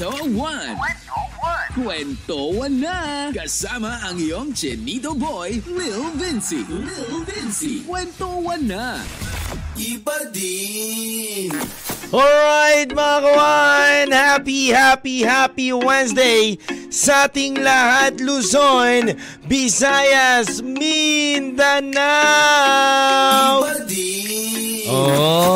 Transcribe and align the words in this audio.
101. 0.00 1.76
Kwentuhan 1.76 2.72
na! 2.80 3.28
Kasama 3.36 4.00
ang 4.00 4.16
iyong 4.16 4.56
Chinito 4.56 5.12
Boy, 5.12 5.60
Lil 5.68 6.16
Vinci. 6.16 6.64
Lil 6.64 7.20
Vinci. 7.28 7.84
Kwentuhan 7.84 8.64
na! 8.64 9.04
Iba 9.76 10.16
din! 10.32 11.52
Alright 12.10 12.90
mga 12.90 13.18
kawan! 13.22 14.10
Happy, 14.10 14.74
happy, 14.74 15.22
happy 15.22 15.70
Wednesday 15.70 16.58
sa 16.90 17.30
ating 17.30 17.62
lahat 17.62 18.18
Luzon, 18.18 19.14
Visayas, 19.46 20.58
Mindanao! 20.58 22.02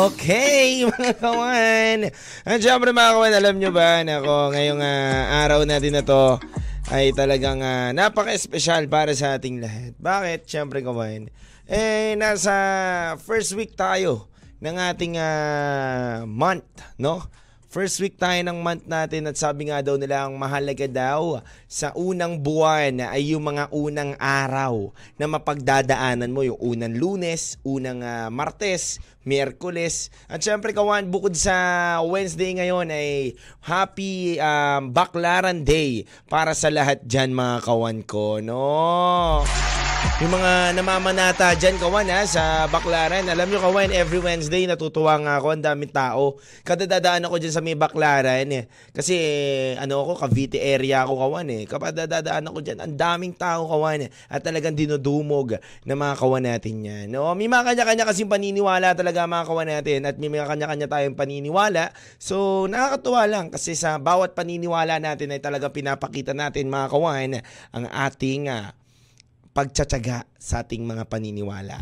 Okay, 0.07 0.87
mga 0.87 1.11
kawan. 1.19 2.07
At 2.47 2.63
syempre 2.63 2.95
mga 2.95 3.19
kawan, 3.19 3.35
alam 3.35 3.59
nyo 3.59 3.75
ba 3.75 3.99
na 4.07 4.23
ako 4.23 4.55
ngayong 4.55 4.79
ah, 4.79 5.43
araw 5.43 5.67
natin 5.67 5.99
na 5.99 6.07
to 6.07 6.39
ay 6.87 7.11
talagang 7.11 7.59
uh, 7.59 7.91
napaka-espesyal 7.91 8.87
para 8.87 9.11
sa 9.11 9.35
ating 9.35 9.59
lahat. 9.59 9.91
Bakit? 9.99 10.47
Syempre 10.47 10.79
kawan, 10.79 11.27
eh 11.67 12.15
nasa 12.15 12.55
first 13.19 13.51
week 13.59 13.75
tayo 13.75 14.31
ng 14.63 14.77
ating 14.79 15.15
ah, 15.19 16.23
month, 16.27 16.67
no? 16.99 17.23
First 17.75 17.99
week 17.99 18.15
tayo 18.15 18.39
ng 18.39 18.63
month 18.63 18.87
natin 18.87 19.27
at 19.27 19.35
sabi 19.35 19.67
nga 19.67 19.83
daw 19.83 19.99
nila 19.99 20.23
ang 20.23 20.39
mahalaga 20.39 20.87
daw 20.87 21.43
sa 21.67 21.91
unang 21.91 22.39
buwan 22.39 23.03
ay 23.03 23.35
yung 23.35 23.51
mga 23.51 23.67
unang 23.67 24.15
araw 24.15 24.95
na 25.19 25.27
mapagdadaanan 25.27 26.31
mo 26.31 26.47
yung 26.47 26.55
unang 26.55 26.95
lunes, 26.95 27.59
unang 27.67 27.99
ah, 27.99 28.31
martes, 28.31 29.03
Miyerkules. 29.27 30.13
At 30.31 30.39
syempre 30.39 30.71
kawan, 30.71 31.11
bukod 31.11 31.35
sa 31.35 31.99
Wednesday 32.05 32.55
ngayon 32.55 32.93
ay 32.95 33.35
happy 33.65 34.39
um, 34.39 34.95
Baklaran 34.95 35.67
Day 35.67 36.07
para 36.31 36.55
sa 36.55 36.71
lahat 36.71 37.03
dyan 37.03 37.35
mga 37.35 37.65
kawan 37.65 38.07
ko, 38.07 38.39
no? 38.39 38.63
Yung 40.23 40.31
mga 40.31 40.71
namamanata 40.79 41.59
dyan, 41.59 41.75
kawan 41.75 42.07
ha, 42.07 42.23
sa 42.23 42.71
Baklaran. 42.71 43.27
Alam 43.27 43.51
nyo 43.51 43.59
kawan, 43.59 43.91
every 43.91 44.23
Wednesday 44.23 44.63
natutuwa 44.63 45.19
nga 45.19 45.43
ako, 45.43 45.47
ang 45.51 45.63
daming 45.65 45.91
tao. 45.91 46.39
Kada 46.63 46.87
dadaan 46.87 47.27
ako 47.27 47.35
dyan 47.35 47.51
sa 47.51 47.59
may 47.59 47.75
Baklaran 47.75 48.47
eh. 48.47 48.71
Kasi 48.95 49.11
eh, 49.11 49.75
ano 49.75 50.07
ako, 50.07 50.23
Cavite 50.23 50.55
area 50.61 51.03
ako 51.03 51.19
kawan 51.19 51.51
eh. 51.51 51.67
Kapag 51.67 52.07
dadaan 52.07 52.47
ako 52.47 52.63
dyan, 52.63 52.79
ang 52.79 52.95
daming 52.95 53.35
tao 53.35 53.67
kawan 53.67 54.07
eh. 54.07 54.09
At 54.31 54.39
talagang 54.39 54.71
dinudumog 54.71 55.59
na 55.83 55.93
mga 55.99 56.15
kawan 56.15 56.47
natin 56.47 56.75
yan. 56.79 57.05
No? 57.11 57.35
May 57.35 57.51
mga 57.51 57.75
kanya-kanya 57.75 58.07
kasing 58.07 58.31
paniniwala 58.31 58.95
talaga 58.95 59.27
mga 59.27 59.45
kawan 59.51 59.67
natin 59.67 59.99
at 60.07 60.15
may 60.15 60.31
mga 60.31 60.47
kanya-kanya 60.47 60.87
tayong 60.87 61.19
paniniwala. 61.19 61.91
So 62.23 62.69
nakakatuwa 62.71 63.27
lang 63.27 63.45
kasi 63.51 63.75
sa 63.75 63.99
bawat 63.99 64.31
paniniwala 64.31 64.95
natin 64.95 65.35
ay 65.35 65.43
talaga 65.43 65.67
pinapakita 65.75 66.31
natin 66.31 66.71
mga 66.71 66.87
kawan 66.87 67.43
ang 67.75 67.85
ating 67.91 68.47
ah, 68.47 68.71
pagtsatsaga 69.55 70.27
sa 70.35 70.67
ating 70.67 70.83
mga 70.83 71.07
paniniwala. 71.07 71.79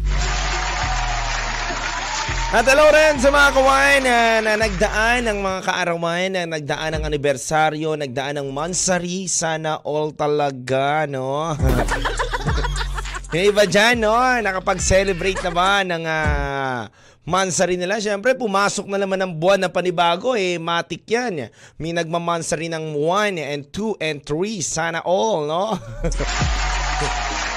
At 2.53 2.69
hello 2.69 2.85
rin 2.93 3.17
sa 3.17 3.33
mga 3.33 3.49
kawain 3.49 4.01
na, 4.05 4.17
na 4.45 4.53
nagdaan 4.61 5.25
ng 5.25 5.41
mga 5.41 5.59
kaarawan, 5.65 6.29
na 6.37 6.45
nagdaan 6.45 7.01
ng 7.01 7.03
anibersaryo, 7.09 7.97
nagdaan 7.97 8.37
ng 8.37 8.53
mansari, 8.53 9.25
sana 9.25 9.81
all 9.81 10.13
talaga, 10.13 11.09
no? 11.09 11.49
Yung 13.33 13.49
iba 13.49 13.65
dyan, 13.65 14.05
no? 14.05 14.13
Nakapag-celebrate 14.13 15.41
na 15.41 15.49
ba 15.49 15.81
ng 15.81 16.05
ah, 16.05 16.93
mansari 17.25 17.73
nila? 17.73 17.97
Siyempre, 17.97 18.37
pumasok 18.37 18.85
na 18.85 19.01
naman 19.01 19.17
ng 19.25 19.33
buwan 19.33 19.65
na 19.65 19.73
panibago, 19.73 20.37
eh, 20.37 20.61
matik 20.61 21.09
yan. 21.09 21.49
May 21.81 21.97
nagmamansari 21.97 22.69
ng 22.69 22.93
1 23.01 23.41
and 23.41 23.65
2 23.73 23.97
and 23.97 24.21
3, 24.21 24.61
sana 24.61 25.01
all, 25.01 25.49
no? 25.49 25.73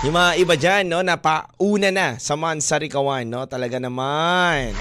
Yung 0.00 0.16
mga 0.16 0.32
iba 0.40 0.54
dyan, 0.56 0.88
no, 0.88 1.04
napauna 1.04 1.92
na 1.92 2.16
sa 2.16 2.32
Mansari 2.32 2.88
Kawan, 2.88 3.28
no? 3.28 3.44
Talaga 3.44 3.76
naman. 3.76 4.72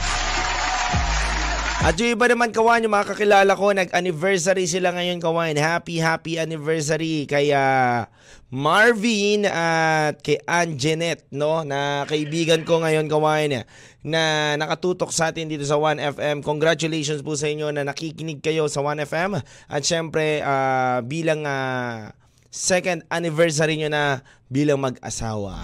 At 1.84 1.96
yung 2.00 2.16
iba 2.16 2.24
naman 2.32 2.56
kawan, 2.56 2.88
yung 2.88 2.96
mga 2.96 3.12
kakilala 3.12 3.52
ko, 3.60 3.76
nag-anniversary 3.76 4.64
sila 4.64 4.96
ngayon 4.96 5.20
kawan. 5.20 5.60
Happy, 5.60 6.00
happy 6.00 6.40
anniversary 6.40 7.28
kaya 7.28 8.08
Marvin 8.48 9.44
at 9.44 10.24
kay 10.24 10.40
Anjanet, 10.48 11.28
no? 11.36 11.68
Na 11.68 12.08
kaibigan 12.08 12.64
ko 12.64 12.80
ngayon 12.80 13.12
kawan 13.12 13.68
na 14.08 14.56
nakatutok 14.56 15.12
sa 15.12 15.36
atin 15.36 15.52
dito 15.52 15.68
sa 15.68 15.76
1FM. 15.76 16.48
Congratulations 16.48 17.20
po 17.28 17.36
sa 17.36 17.52
inyo 17.52 17.76
na 17.76 17.84
nakikinig 17.84 18.40
kayo 18.40 18.72
sa 18.72 18.80
1FM. 18.80 19.36
At 19.68 19.84
syempre, 19.84 20.40
ah, 20.48 21.04
bilang 21.04 21.44
ah, 21.44 22.16
second 22.50 23.06
anniversary 23.14 23.78
nyo 23.78 23.90
na 23.94 24.26
bilang 24.50 24.82
mag-asawa. 24.82 25.62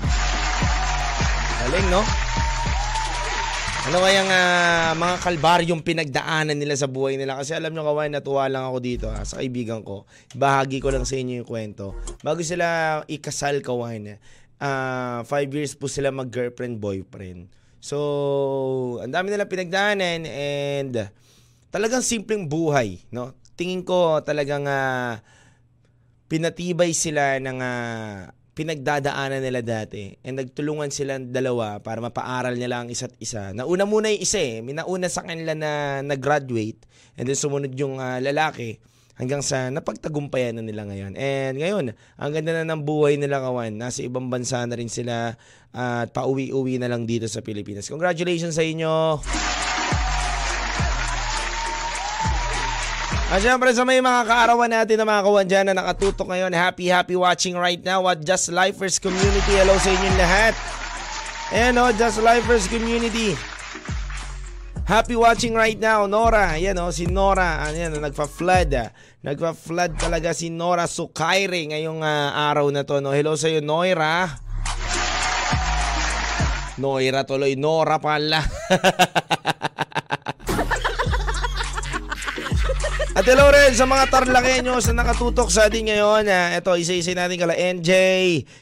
Galing, 1.65 1.89
no? 1.89 2.05
Ano 3.85 4.01
kayang 4.01 4.29
ah, 4.33 4.97
mga 4.97 5.15
kalbaryong 5.21 5.81
pinagdaanan 5.85 6.57
nila 6.57 6.73
sa 6.73 6.89
buhay 6.89 7.21
nila? 7.21 7.37
Kasi 7.37 7.53
alam 7.53 7.69
nyo 7.69 7.85
kawan, 7.85 8.17
natuwa 8.17 8.49
lang 8.49 8.65
ako 8.65 8.77
dito 8.81 9.05
ha, 9.13 9.21
sa 9.21 9.37
kaibigan 9.37 9.85
ko. 9.85 10.09
Bahagi 10.33 10.81
ko 10.81 10.89
lang 10.89 11.05
sa 11.05 11.17
inyo 11.17 11.41
yung 11.41 11.49
kwento. 11.49 11.93
Bago 12.25 12.41
sila 12.41 13.01
ikasal 13.05 13.61
kawan, 13.61 14.17
ah 14.57 15.21
five 15.29 15.53
years 15.53 15.77
po 15.77 15.85
sila 15.85 16.09
mag-girlfriend-boyfriend. 16.09 17.49
So, 17.77 17.97
ang 19.05 19.13
dami 19.13 19.29
nila 19.29 19.45
pinagdaanan 19.45 20.25
and 20.25 21.13
talagang 21.69 22.01
simpleng 22.01 22.49
buhay, 22.49 23.05
no? 23.13 23.37
Tingin 23.53 23.85
ko 23.85 24.17
talagang 24.25 24.65
ah, 24.65 25.21
pinatibay 26.25 26.91
sila 26.91 27.37
ng 27.37 27.57
ah, 27.61 28.33
pinagdadaanan 28.55 29.43
nila 29.43 29.59
dati 29.59 30.15
and 30.23 30.39
nagtulungan 30.39 30.87
silang 30.87 31.27
dalawa 31.29 31.83
para 31.83 31.99
mapaaral 31.99 32.55
nila 32.55 32.83
ang 32.83 32.89
isa't 32.89 33.11
isa. 33.19 33.51
Nauna 33.51 33.83
muna 33.83 34.07
yung 34.09 34.23
isa 34.23 34.39
eh. 34.39 34.63
May 34.63 34.79
nauna 34.79 35.11
sa 35.11 35.27
kanila 35.27 35.51
na 35.53 35.99
nag-graduate 36.01 36.87
and 37.19 37.27
then 37.27 37.35
sumunod 37.37 37.75
yung 37.75 37.99
ah, 37.99 38.17
lalaki 38.23 38.79
hanggang 39.15 39.39
sa 39.39 39.71
napagtagumpayan 39.71 40.59
na 40.59 40.63
nila 40.63 40.87
ngayon. 40.87 41.15
And 41.15 41.55
ngayon, 41.59 41.85
ang 42.19 42.31
ganda 42.35 42.51
na 42.51 42.67
ng 42.67 42.83
buhay 42.83 43.15
nila 43.15 43.39
kawan. 43.39 43.75
Nasa 43.75 44.03
ibang 44.03 44.27
bansa 44.27 44.63
na 44.67 44.75
rin 44.75 44.91
sila 44.91 45.35
at 45.75 46.11
pauwi-uwi 46.11 46.79
na 46.79 46.91
lang 46.91 47.07
dito 47.07 47.27
sa 47.27 47.43
Pilipinas. 47.43 47.87
Congratulations 47.91 48.55
sa 48.55 48.63
inyo! 48.63 49.19
At 53.25 53.41
syempre 53.41 53.73
sa 53.73 53.81
may 53.81 54.05
mga 54.05 54.21
kaarawan 54.21 54.69
natin 54.69 55.01
na 55.01 55.05
mga 55.09 55.25
kawan 55.25 55.47
dyan 55.49 55.65
na 55.65 55.73
nakatutok 55.73 56.29
ngayon, 56.29 56.53
happy 56.53 56.93
happy 56.93 57.17
watching 57.17 57.57
right 57.57 57.81
now 57.81 58.05
at 58.05 58.21
Just 58.21 58.53
Lifers 58.53 59.01
Community. 59.01 59.53
Hello 59.57 59.73
sa 59.81 59.89
inyong 59.89 60.17
lahat. 60.21 60.53
Ayan 61.49 61.73
o, 61.81 61.89
Just 61.97 62.21
Lifers 62.21 62.69
Community. 62.69 63.33
Happy 64.85 65.17
watching 65.17 65.57
right 65.57 65.81
now, 65.81 66.05
Nora. 66.05 66.53
Ayan 66.53 66.77
o, 66.77 66.93
si 66.93 67.09
Nora. 67.09 67.65
Ayan, 67.65 67.97
nagpa-flood. 67.97 68.93
Nagpa-flood 69.25 69.97
talaga 69.97 70.29
si 70.37 70.53
Nora 70.53 70.85
Sukaire 70.85 71.65
ngayong 71.65 72.05
ah, 72.05 72.53
araw 72.53 72.69
na 72.69 72.85
to. 72.85 73.01
No? 73.01 73.09
Hello 73.09 73.33
sa 73.33 73.49
iyo, 73.49 73.65
Noira. 73.65 74.37
Noira 76.77 77.25
tuloy, 77.25 77.57
Nora 77.57 77.97
pala. 77.97 78.45
At 83.25 83.33
hello 83.33 83.49
sa 83.73 83.89
mga 83.89 84.05
tarlakenyos 84.13 84.85
na 84.93 85.01
nakatutok 85.01 85.49
sa 85.49 85.65
atin 85.65 85.89
ngayon. 85.89 86.29
Ah, 86.29 86.53
ito, 86.61 86.69
isa-isa 86.77 87.09
natin 87.17 87.41
kala 87.41 87.57
NJ, 87.57 87.89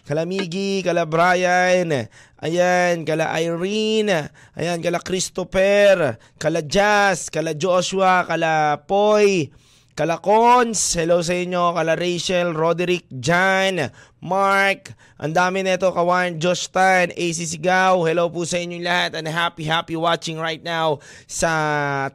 kala 0.08 0.24
Miggy, 0.24 0.80
kala 0.80 1.04
Brian, 1.04 2.08
ayan, 2.40 3.04
kala 3.04 3.28
Irene, 3.44 4.32
ayan, 4.56 4.80
kala 4.80 5.04
Christopher, 5.04 6.16
kala 6.40 6.64
Jazz, 6.64 7.28
kala 7.28 7.52
Joshua, 7.60 8.24
kala 8.24 8.80
Poy, 8.88 9.52
kala 10.00 10.24
Cons, 10.24 10.96
hello 10.96 11.20
sa 11.20 11.36
inyo, 11.36 11.76
kala 11.76 12.00
Rachel, 12.00 12.56
Roderick, 12.56 13.12
Jan, 13.12 13.92
Mark, 14.24 14.96
ang 15.20 15.36
dami 15.36 15.68
nito, 15.68 15.92
kawan, 15.92 16.40
Josh 16.40 16.72
Tan, 16.72 17.12
AC 17.12 17.44
Sigaw, 17.52 18.00
hello 18.08 18.32
po 18.32 18.48
sa 18.48 18.64
inyong 18.64 18.86
lahat 18.88 19.12
and 19.20 19.28
happy, 19.28 19.68
happy 19.68 20.00
watching 20.00 20.40
right 20.40 20.64
now 20.64 21.04
sa 21.28 21.52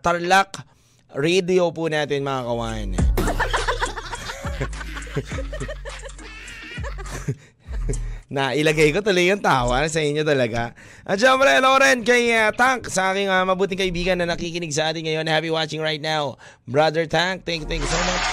Tarlac, 0.00 0.64
radio 1.16 1.72
po 1.72 1.88
natin 1.88 2.24
mga 2.24 2.42
kawan. 2.44 2.88
na 8.28 8.52
ilagay 8.52 8.92
ko 8.92 9.00
tuloy 9.00 9.32
yung 9.32 9.40
tawa 9.40 9.88
sa 9.88 10.04
inyo 10.04 10.20
talaga. 10.20 10.76
At 11.08 11.16
syempre, 11.16 11.48
hello 11.48 11.80
rin 11.80 12.04
kay 12.04 12.28
uh, 12.36 12.52
Tank, 12.52 12.92
sa 12.92 13.16
aking 13.16 13.32
uh, 13.32 13.40
mabuting 13.48 13.80
kaibigan 13.80 14.20
na 14.20 14.28
nakikinig 14.28 14.68
sa 14.68 14.92
atin 14.92 15.08
ngayon. 15.08 15.24
Happy 15.24 15.48
watching 15.48 15.80
right 15.80 16.00
now. 16.00 16.36
Brother 16.68 17.08
Tank, 17.08 17.48
thank 17.48 17.64
you, 17.64 17.68
thank 17.68 17.80
you 17.80 17.88
so 17.88 18.00
much. 18.04 18.24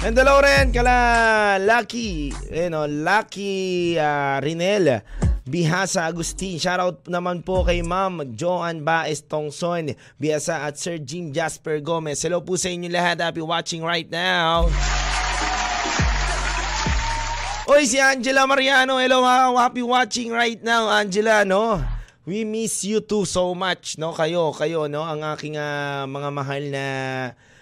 And 0.00 0.16
hello 0.16 0.40
rin 0.42 0.72
kala 0.74 1.60
Lucky, 1.60 2.32
you 2.50 2.72
know, 2.72 2.88
Lucky 2.90 3.94
uh, 3.94 4.42
Rinel. 4.42 5.04
Bihasa 5.50 6.06
Agustin. 6.06 6.62
Shoutout 6.62 7.10
naman 7.10 7.42
po 7.42 7.66
kay 7.66 7.82
Ma'am 7.82 8.22
Joan 8.38 8.86
Baez 8.86 9.18
Tongson. 9.26 9.98
Bihasa 10.14 10.62
at 10.62 10.78
Sir 10.78 11.02
Jim 11.02 11.34
Jasper 11.34 11.82
Gomez. 11.82 12.22
Hello 12.22 12.38
po 12.38 12.54
sa 12.54 12.70
inyo 12.70 12.86
lahat. 12.86 13.18
Happy 13.18 13.42
watching 13.42 13.82
right 13.82 14.06
now. 14.06 14.70
Oy, 17.66 17.82
si 17.82 17.98
Angela 17.98 18.46
Mariano. 18.46 19.02
Hello, 19.02 19.26
happy 19.58 19.82
watching 19.82 20.30
right 20.30 20.58
now, 20.62 20.86
Angela, 20.86 21.42
no? 21.42 21.82
We 22.22 22.46
miss 22.46 22.86
you 22.86 23.02
too 23.02 23.26
so 23.26 23.50
much, 23.54 23.98
no? 23.98 24.14
Kayo, 24.14 24.54
kayo, 24.54 24.86
no? 24.86 25.02
Ang 25.02 25.26
aking 25.34 25.58
uh, 25.58 26.06
mga 26.06 26.28
mahal 26.30 26.62
na 26.70 26.84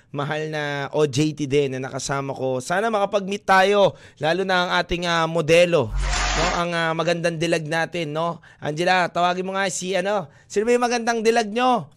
mahal 0.09 0.49
na 0.49 0.89
OJT 0.93 1.45
din 1.45 1.77
na 1.77 1.89
nakasama 1.89 2.33
ko. 2.33 2.61
Sana 2.61 2.89
makapag-meet 2.89 3.45
tayo, 3.45 3.97
lalo 4.21 4.45
na 4.45 4.57
ang 4.65 4.71
ating 4.81 5.05
uh, 5.05 5.29
modelo, 5.29 5.93
no? 6.37 6.45
Ang 6.61 6.71
uh, 6.77 6.93
magandang 6.93 7.41
dilag 7.41 7.65
natin, 7.65 8.13
no? 8.13 8.43
Angela, 8.61 9.09
tawagin 9.09 9.47
mo 9.47 9.57
nga 9.57 9.71
si 9.73 9.97
ano, 9.97 10.29
sino 10.51 10.69
ba 10.69 10.75
yung 10.75 10.85
magandang 10.85 11.25
dilag 11.25 11.49
nyo? 11.49 11.89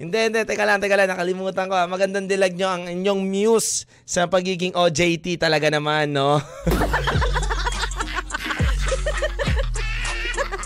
Hindi, 0.00 0.32
hindi, 0.32 0.40
teka 0.48 0.64
lang, 0.64 0.80
teka 0.80 0.96
lang, 0.96 1.12
nakalimutan 1.12 1.68
ko. 1.68 1.76
Magandang 1.88 2.24
dilag 2.24 2.56
nyo 2.56 2.68
ang 2.72 2.88
inyong 2.88 3.20
muse 3.20 3.84
sa 4.08 4.24
pagiging 4.28 4.72
OJT 4.72 5.36
talaga 5.36 5.68
naman, 5.68 6.16
no? 6.16 6.40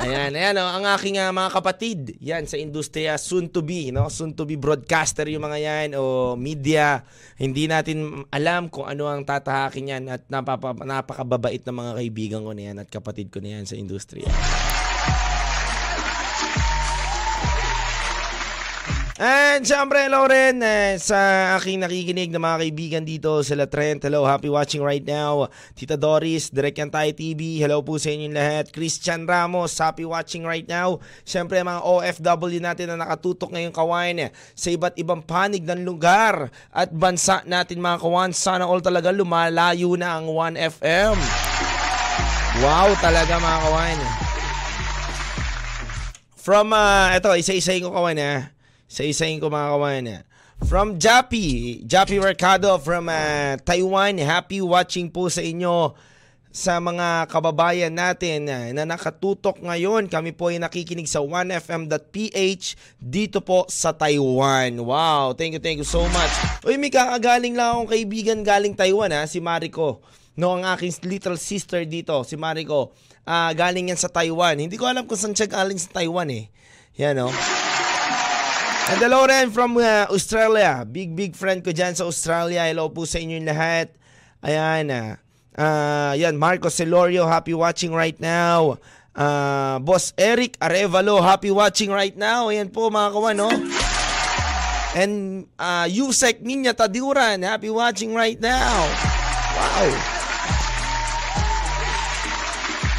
Ayan, 0.04 0.36
ayan 0.36 0.60
oh, 0.60 0.68
ang 0.68 0.84
aking 0.84 1.16
uh, 1.16 1.32
mga 1.32 1.48
kapatid. 1.48 2.20
Yan 2.20 2.44
sa 2.44 2.60
industriya 2.60 3.16
soon 3.16 3.48
to 3.48 3.64
be, 3.64 3.88
no? 3.88 4.12
Soon 4.12 4.36
to 4.36 4.44
be 4.44 4.52
broadcaster 4.52 5.24
yung 5.32 5.48
mga 5.48 5.58
yan 5.64 5.88
o 5.96 6.36
media. 6.36 7.08
Hindi 7.40 7.64
natin 7.64 8.28
alam 8.28 8.68
kung 8.68 8.84
ano 8.84 9.08
ang 9.08 9.24
tatahakin 9.24 9.96
yan 9.96 10.04
at 10.12 10.28
napapa, 10.28 10.76
napakababait 10.76 11.64
ng 11.64 11.76
mga 11.80 11.92
kaibigan 11.96 12.44
ko 12.44 12.52
na 12.52 12.62
yan 12.68 12.76
at 12.84 12.88
kapatid 12.92 13.32
ko 13.32 13.40
na 13.40 13.56
yan 13.56 13.64
sa 13.64 13.80
industriya. 13.80 14.28
And 19.24 19.64
syempre, 19.64 20.04
hello 20.04 20.28
rin 20.28 20.60
eh, 20.60 21.00
sa 21.00 21.56
aking 21.56 21.80
nakikinig 21.80 22.28
na 22.28 22.36
mga 22.36 22.60
kaibigan 22.60 23.04
dito 23.08 23.40
sa 23.40 23.56
La 23.56 23.64
Trent. 23.64 24.04
Hello, 24.04 24.20
happy 24.28 24.52
watching 24.52 24.84
right 24.84 25.00
now. 25.00 25.48
Tita 25.72 25.96
Doris, 25.96 26.52
Direct 26.52 26.76
Yan 26.76 26.92
Tayo 26.92 27.08
TV. 27.16 27.56
Hello 27.56 27.80
po 27.80 27.96
sa 27.96 28.12
inyong 28.12 28.36
lahat. 28.36 28.64
Christian 28.68 29.24
Ramos, 29.24 29.80
happy 29.80 30.04
watching 30.04 30.44
right 30.44 30.68
now. 30.68 31.00
Syempre, 31.24 31.56
mga 31.64 31.80
OFW 31.80 32.60
natin 32.60 32.92
na 32.92 33.00
nakatutok 33.00 33.56
ngayong 33.56 33.72
kawain 33.72 34.28
eh, 34.28 34.30
sa 34.52 34.68
iba't 34.68 34.92
ibang 35.00 35.24
panig 35.24 35.64
ng 35.64 35.88
lugar 35.88 36.52
at 36.68 36.92
bansa 36.92 37.40
natin 37.48 37.80
mga 37.80 38.04
kawan. 38.04 38.28
Sana 38.36 38.68
all 38.68 38.84
talaga 38.84 39.08
lumalayo 39.08 39.96
na 39.96 40.20
ang 40.20 40.28
1FM. 40.28 41.16
Wow, 42.60 42.92
talaga 43.00 43.40
mga 43.40 43.58
kawan. 43.72 43.98
From, 46.44 46.76
uh, 46.76 47.08
ito, 47.16 47.32
isa-isahin 47.40 47.88
ko 47.88 47.96
kawan 47.96 48.20
eh 48.20 48.52
sa 48.88 49.02
isayin 49.02 49.40
ko 49.40 49.48
mga 49.48 49.70
kawan. 49.74 50.06
From 50.64 50.96
Jappy, 50.96 51.82
Jappy 51.84 52.16
Mercado 52.22 52.78
from 52.78 53.10
uh, 53.10 53.58
Taiwan. 53.60 54.16
Happy 54.22 54.62
watching 54.62 55.10
po 55.10 55.28
sa 55.28 55.42
inyo 55.44 55.92
sa 56.54 56.78
mga 56.78 57.26
kababayan 57.26 57.90
natin 57.90 58.46
na 58.46 58.86
nakatutok 58.86 59.58
ngayon. 59.58 60.06
Kami 60.06 60.30
po 60.30 60.54
ay 60.54 60.62
nakikinig 60.62 61.10
sa 61.10 61.18
1fm.ph 61.18 62.78
dito 63.02 63.42
po 63.42 63.66
sa 63.66 63.90
Taiwan. 63.90 64.78
Wow, 64.78 65.34
thank 65.34 65.58
you, 65.58 65.60
thank 65.60 65.82
you 65.82 65.88
so 65.88 66.06
much. 66.14 66.30
Uy, 66.62 66.78
may 66.78 66.94
kakagaling 66.94 67.58
lang 67.58 67.74
akong 67.74 67.90
kaibigan 67.90 68.38
galing 68.46 68.78
Taiwan 68.78 69.10
ha, 69.10 69.26
si 69.26 69.42
Mariko. 69.42 69.98
No, 70.38 70.54
ang 70.54 70.62
aking 70.62 70.94
little 71.10 71.34
sister 71.34 71.82
dito, 71.82 72.22
si 72.22 72.38
Mariko. 72.38 72.94
Uh, 73.26 73.50
galing 73.58 73.90
yan 73.90 73.98
sa 73.98 74.06
Taiwan. 74.06 74.54
Hindi 74.54 74.78
ko 74.78 74.86
alam 74.86 75.10
kung 75.10 75.18
saan 75.18 75.34
siya 75.34 75.50
galing 75.50 75.82
sa 75.82 75.90
Taiwan 75.90 76.30
eh. 76.30 76.46
Yan 76.94 77.18
no. 77.18 77.34
And 78.84 79.00
hello 79.00 79.24
rin 79.24 79.48
from 79.48 79.80
uh, 79.80 80.04
Australia. 80.12 80.84
Big, 80.84 81.16
big 81.16 81.32
friend 81.32 81.64
ko 81.64 81.72
dyan 81.72 81.96
sa 81.96 82.04
Australia. 82.04 82.68
Hello 82.68 82.92
po 82.92 83.08
sa 83.08 83.16
inyo 83.16 83.40
lahat. 83.40 83.96
Ayan. 84.44 84.92
Uh, 84.92 85.16
uh, 85.56 86.12
yan, 86.20 86.36
Marco 86.36 86.68
Celorio, 86.68 87.24
happy 87.24 87.56
watching 87.56 87.96
right 87.96 88.20
now. 88.20 88.76
Uh, 89.16 89.80
Boss 89.80 90.12
Eric 90.20 90.60
Arevalo, 90.60 91.16
happy 91.24 91.48
watching 91.48 91.88
right 91.88 92.12
now. 92.12 92.52
Ayan 92.52 92.68
po 92.68 92.92
mga 92.92 93.08
kawan, 93.16 93.36
no? 93.40 93.50
And 94.92 95.48
uh, 95.56 95.88
Yusek 95.88 96.44
Ninya 96.44 96.76
Tadiuran, 96.76 97.40
happy 97.40 97.72
watching 97.72 98.12
right 98.12 98.36
now. 98.36 98.84
Wow. 99.56 100.13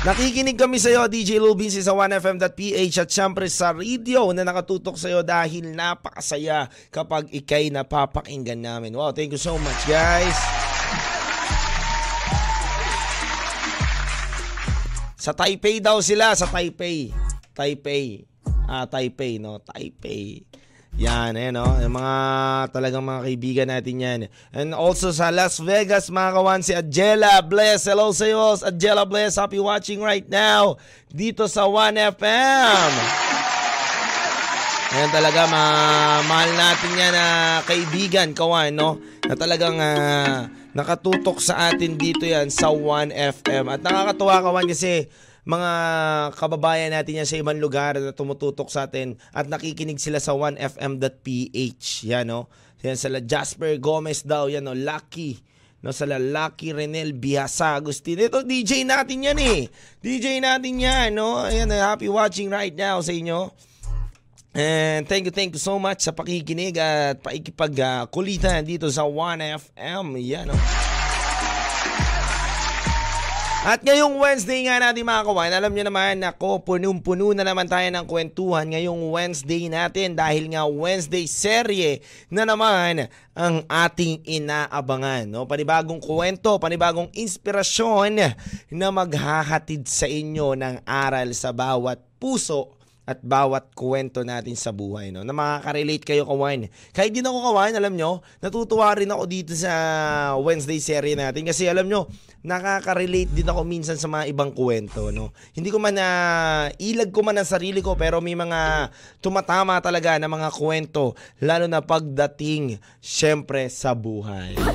Nakikinig 0.05 0.53
kami 0.53 0.77
sa 0.77 0.93
iyo, 0.93 1.01
DJ 1.09 1.41
Lubinsi 1.41 1.81
sa 1.81 1.97
1FM.ph 1.97 2.93
at 3.01 3.09
syempre 3.09 3.49
sa 3.49 3.73
radio 3.73 4.29
na 4.37 4.45
nakatutok 4.45 5.01
sa 5.01 5.09
iyo 5.09 5.25
dahil 5.25 5.73
napakasaya 5.73 6.69
kapag 6.93 7.25
ikay 7.33 7.73
napapakinggan 7.73 8.61
namin. 8.61 8.93
Wow, 8.93 9.17
thank 9.17 9.33
you 9.33 9.41
so 9.41 9.57
much 9.57 9.81
guys. 9.89 10.37
Sa 15.17 15.33
Taipei 15.33 15.81
daw 15.81 15.97
sila, 16.05 16.37
sa 16.37 16.45
Taipei. 16.53 17.09
Taipei. 17.57 18.29
Ah, 18.69 18.85
Taipei, 18.85 19.41
no? 19.41 19.57
Taipei. 19.57 20.45
Yan, 20.95 21.35
o. 21.35 21.59
Oh. 21.59 21.75
Yung 21.83 21.91
mga 21.91 22.15
talagang 22.71 23.03
mga 23.03 23.27
kaibigan 23.27 23.67
natin 23.67 23.95
yan. 23.99 24.19
And 24.55 24.71
also 24.71 25.11
sa 25.11 25.27
Las 25.27 25.59
Vegas, 25.59 26.07
mga 26.07 26.31
kawan, 26.31 26.63
si 26.63 26.71
Adjela 26.71 27.43
Bless. 27.43 27.83
Hello 27.91 28.15
sa 28.15 28.23
iyo, 28.23 28.55
Adjela 28.63 29.03
Bless. 29.03 29.35
Happy 29.35 29.59
watching 29.59 29.99
right 29.99 30.23
now 30.31 30.79
dito 31.11 31.51
sa 31.51 31.67
1FM. 31.67 32.91
Ayan 34.95 35.11
talaga, 35.11 35.43
ma 35.51 35.63
mahal 36.23 36.55
natin 36.55 36.91
yan 36.95 37.11
na 37.11 37.27
kaibigan, 37.67 38.31
kawan, 38.31 38.71
no? 38.71 38.95
Na 39.27 39.35
talagang 39.35 39.75
uh, 39.75 40.47
nakatutok 40.71 41.43
sa 41.43 41.75
atin 41.75 41.99
dito 41.99 42.23
yan 42.23 42.47
sa 42.47 42.71
1FM. 42.71 43.67
At 43.67 43.83
nakakatuwa, 43.83 44.39
kawan, 44.39 44.71
kasi 44.71 45.11
mga 45.45 45.71
kababayan 46.33 46.89
natin 46.89 47.21
yan 47.21 47.29
sa 47.29 47.37
ibang 47.37 47.61
lugar 47.61 48.01
na 48.01 48.09
tumututok 48.09 48.73
sa 48.73 48.89
atin 48.89 49.13
at 49.29 49.45
nakikinig 49.45 50.01
sila 50.01 50.17
sa 50.17 50.33
1fm.ph. 50.33 52.09
Yan, 52.09 52.25
no? 52.25 52.49
Yan 52.81 52.97
sila 52.97 53.21
Jasper 53.21 53.77
Gomez 53.77 54.25
daw, 54.25 54.49
yan, 54.49 54.65
no? 54.65 54.73
Lucky. 54.73 55.37
No, 55.85 55.93
sa 55.93 56.09
Lucky 56.09 56.73
Renel 56.73 57.13
Biasa 57.13 57.77
Agustin. 57.77 58.17
Ito, 58.17 58.41
DJ 58.41 58.89
natin 58.89 59.21
yan 59.21 59.37
eh. 59.37 59.69
DJ 60.01 60.41
natin 60.41 60.81
yan, 60.81 61.13
no? 61.13 61.45
Ayan, 61.45 61.69
happy 61.69 62.09
watching 62.09 62.49
right 62.49 62.73
now 62.73 62.97
sa 63.05 63.13
inyo. 63.13 63.53
And 64.57 65.05
thank 65.05 65.29
you, 65.29 65.33
thank 65.35 65.53
you 65.53 65.61
so 65.61 65.77
much 65.77 66.01
sa 66.01 66.15
pakikinig 66.15 66.73
at 66.81 67.21
paikipagkulitan 67.21 68.63
uh, 68.63 68.65
dito 68.65 68.89
sa 68.89 69.05
1FM. 69.05 70.17
Yan, 70.25 70.49
no? 70.49 70.57
At 73.65 73.81
ngayong 73.81 74.21
Wednesday 74.21 74.69
nga 74.69 74.77
natin 74.77 75.01
mga 75.01 75.25
kawan, 75.25 75.49
alam 75.49 75.73
nyo 75.73 75.89
naman 75.89 76.21
ako, 76.21 76.61
punong-puno 76.61 77.33
na 77.33 77.41
naman 77.41 77.65
tayo 77.65 77.89
ng 77.89 78.05
kwentuhan 78.05 78.69
ngayong 78.69 79.09
Wednesday 79.09 79.65
natin 79.73 80.13
dahil 80.13 80.53
nga 80.53 80.69
Wednesday 80.69 81.25
serye 81.25 81.97
na 82.29 82.45
naman 82.45 83.09
ang 83.33 83.65
ating 83.65 84.21
inaabangan. 84.21 85.25
No? 85.25 85.49
Panibagong 85.49 85.97
kwento, 85.97 86.61
panibagong 86.61 87.09
inspirasyon 87.17 88.37
na 88.69 88.87
maghahatid 88.93 89.89
sa 89.89 90.05
inyo 90.05 90.53
ng 90.53 90.85
aral 90.85 91.33
sa 91.33 91.49
bawat 91.49 91.97
puso 92.21 92.84
at 93.05 93.21
bawat 93.21 93.69
kwento 93.77 94.25
natin 94.25 94.57
sa 94.57 94.73
buhay 94.73 95.13
no? 95.13 95.21
Na 95.21 95.31
makaka-relate 95.31 96.01
kayo 96.01 96.25
kawan 96.25 96.67
kahit 96.91 97.13
din 97.13 97.25
ako 97.25 97.53
kawan 97.53 97.77
alam 97.77 97.93
nyo 97.93 98.25
natutuwa 98.41 98.97
rin 98.97 99.13
ako 99.13 99.23
dito 99.29 99.53
sa 99.53 99.71
Wednesday 100.41 100.81
series 100.81 101.17
natin. 101.17 101.45
Kasi 101.45 101.69
alam 101.69 101.85
nyo 101.85 102.09
nakaka-relate 102.41 103.29
din 103.29 103.45
ako 103.45 103.61
minsan 103.61 103.97
sa 104.01 104.09
mga 104.09 104.29
ibang 104.33 104.51
kwento 104.51 105.13
no? 105.13 105.31
Hindi 105.53 105.69
ko 105.69 105.77
man 105.77 105.97
na 105.97 106.09
uh, 106.09 106.63
ilag 106.81 107.13
ko 107.13 107.21
man 107.21 107.37
ang 107.37 107.47
sarili 107.47 107.85
ko 107.85 107.93
pero 107.93 108.17
may 108.19 108.33
mga 108.33 108.89
tumatama 109.21 109.77
talaga 109.79 110.17
na 110.17 110.25
mga 110.25 110.49
kwento 110.49 111.13
lalo 111.39 111.69
na 111.69 111.85
pagdating 111.85 112.81
syempre 112.97 113.69
sa 113.69 113.93
buhay. 113.93 114.57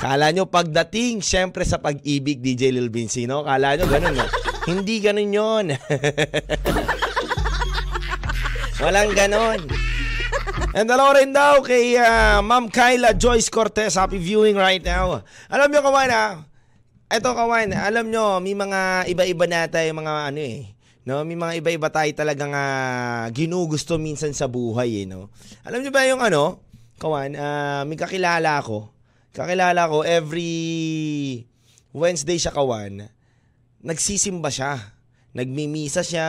Kala 0.00 0.32
nyo 0.32 0.48
pagdating, 0.48 1.20
syempre 1.20 1.60
sa 1.68 1.76
pag-ibig, 1.76 2.40
DJ 2.40 2.72
Lil 2.72 2.88
Vinci, 2.88 3.28
no? 3.28 3.44
Kala 3.44 3.76
nyo 3.76 3.84
ganun, 3.84 4.16
no? 4.16 4.24
Hindi 4.64 4.96
ganun 5.04 5.28
yon 5.28 5.66
Walang 8.80 9.12
ganon. 9.12 9.60
And 10.72 10.88
hello 10.88 11.12
rin 11.12 11.36
daw 11.36 11.60
kay 11.60 12.00
ah, 12.00 12.40
Ma'am 12.40 12.72
Kyla 12.72 13.12
Joyce 13.12 13.52
Cortez. 13.52 14.00
Happy 14.00 14.16
viewing 14.16 14.56
right 14.56 14.80
now. 14.80 15.20
Alam 15.52 15.68
nyo, 15.68 15.84
kawan 15.84 16.08
ha? 16.08 16.48
Eto, 17.12 17.36
kawan, 17.36 17.76
alam 17.76 18.08
nyo, 18.08 18.40
may 18.40 18.56
mga 18.56 19.04
iba-iba 19.12 19.44
na 19.44 19.68
tayo 19.68 19.92
mga 19.92 20.32
ano 20.32 20.40
eh. 20.40 20.72
No, 21.04 21.20
may 21.28 21.36
mga 21.36 21.60
iba-iba 21.60 21.92
tayo 21.92 22.08
talagang 22.16 22.56
ah, 22.56 23.28
ginugusto 23.28 24.00
minsan 24.00 24.32
sa 24.32 24.48
buhay 24.48 25.04
eh, 25.04 25.06
no. 25.06 25.28
Alam 25.68 25.84
nyo 25.84 25.92
ba 25.92 26.08
yung 26.08 26.24
ano, 26.24 26.64
kawan, 26.96 27.36
ah, 27.36 27.84
may 27.84 28.00
kakilala 28.00 28.64
ako. 28.64 28.88
Kakilala 29.36 29.92
ko 29.92 30.08
every 30.08 30.56
Wednesday 31.92 32.40
siya 32.40 32.56
kawan. 32.56 33.12
Nagsisimba 33.84 34.48
siya. 34.48 34.96
Nagmimisa 35.36 36.00
siya. 36.00 36.26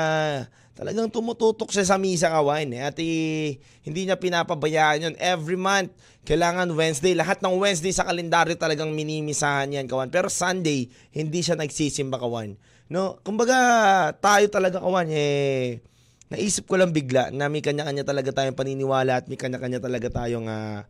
Talagang 0.81 1.13
tumututok 1.13 1.69
siya 1.69 1.85
sa 1.85 2.01
misa 2.01 2.33
kawan. 2.33 2.73
At 2.81 2.97
eh, 2.97 3.61
hindi 3.85 4.09
niya 4.09 4.17
pinapabayaan 4.17 5.05
yun. 5.05 5.15
Every 5.21 5.53
month, 5.53 5.93
kailangan 6.25 6.73
Wednesday. 6.73 7.13
Lahat 7.13 7.37
ng 7.37 7.53
Wednesday 7.61 7.93
sa 7.93 8.01
kalendaryo 8.01 8.57
talagang 8.57 8.89
minimisahan 8.89 9.69
yan 9.69 9.85
kawan. 9.85 10.09
Pero 10.09 10.25
Sunday, 10.25 10.89
hindi 11.13 11.45
siya 11.45 11.53
nagsisimba 11.53 12.17
kawan. 12.17 12.57
No, 12.89 13.21
kumbaga 13.21 14.09
tayo 14.17 14.49
talaga 14.49 14.81
kawan 14.81 15.05
eh 15.13 15.85
naisip 16.33 16.65
ko 16.65 16.81
lang 16.81 16.95
bigla 16.95 17.29
na 17.29 17.51
may 17.51 17.61
kanya-kanya 17.61 18.07
talaga 18.07 18.31
tayong 18.31 18.57
paniniwala 18.57 19.21
at 19.21 19.27
may 19.27 19.35
kanya-kanya 19.35 19.83
talaga 19.83 20.07
tayong 20.09 20.47
ah, 20.47 20.87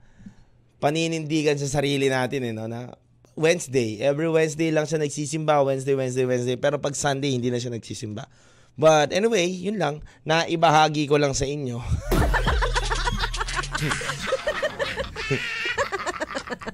paninindigan 0.78 1.58
sa 1.58 1.68
sarili 1.68 2.08
natin 2.08 2.48
eh, 2.48 2.54
no? 2.54 2.70
na 2.70 2.94
Wednesday, 3.34 4.00
every 4.06 4.30
Wednesday 4.30 4.70
lang 4.70 4.86
siya 4.86 5.02
nagsisimba, 5.02 5.66
Wednesday, 5.66 5.98
Wednesday, 5.98 6.26
Wednesday, 6.30 6.58
pero 6.62 6.78
pag 6.78 6.94
Sunday 6.94 7.34
hindi 7.34 7.50
na 7.50 7.58
siya 7.58 7.74
nagsisimba. 7.74 8.30
But 8.82 9.14
anyway, 9.14 9.46
yun 9.46 9.78
lang, 9.78 10.02
naibahagi 10.26 11.06
ko 11.06 11.22
lang 11.22 11.38
sa 11.38 11.46
inyo. 11.46 11.78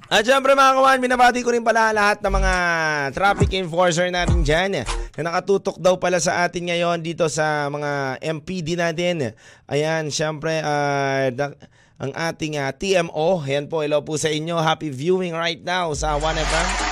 At 0.08 0.24
syempre 0.24 0.56
mga 0.56 0.72
kawan, 0.80 1.04
binabati 1.04 1.44
ko 1.44 1.52
rin 1.52 1.60
pala 1.60 1.92
lahat 1.92 2.24
ng 2.24 2.32
mga 2.32 2.54
traffic 3.12 3.52
enforcer 3.60 4.08
natin 4.08 4.40
dyan 4.40 4.80
na 4.80 4.82
nakatutok 5.20 5.76
daw 5.76 6.00
pala 6.00 6.16
sa 6.16 6.48
atin 6.48 6.72
ngayon 6.72 7.04
dito 7.04 7.28
sa 7.28 7.68
mga 7.68 8.16
MPD 8.24 8.80
natin. 8.80 9.36
Ayan, 9.68 10.08
syempre, 10.08 10.64
da- 11.36 11.60
ang 11.98 12.12
ating 12.14 12.56
ah, 12.56 12.72
TMO. 12.72 13.44
Ayan 13.44 13.68
po, 13.68 13.84
hello 13.84 14.00
po 14.00 14.16
sa 14.16 14.32
inyo. 14.32 14.56
Happy 14.56 14.88
viewing 14.88 15.36
right 15.36 15.60
now 15.60 15.92
sa 15.92 16.16
1FM. 16.16 16.87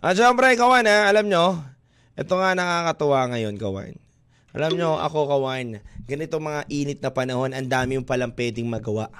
At 0.00 0.16
syempre, 0.16 0.56
kawan 0.56 0.88
ha, 0.88 1.12
alam 1.12 1.28
nyo, 1.28 1.60
ito 2.16 2.32
nga 2.32 2.56
nakakatuwa 2.56 3.36
ngayon, 3.36 3.60
kawan. 3.60 3.92
Alam 4.56 4.72
nyo, 4.80 4.96
ako, 4.96 5.28
kawan, 5.28 5.76
ganito 6.08 6.40
mga 6.40 6.64
init 6.72 7.04
na 7.04 7.12
panahon, 7.12 7.52
ang 7.52 7.68
dami 7.68 8.00
yung 8.00 8.08
palang 8.08 8.32
pwedeng 8.32 8.64
magawa. 8.64 9.12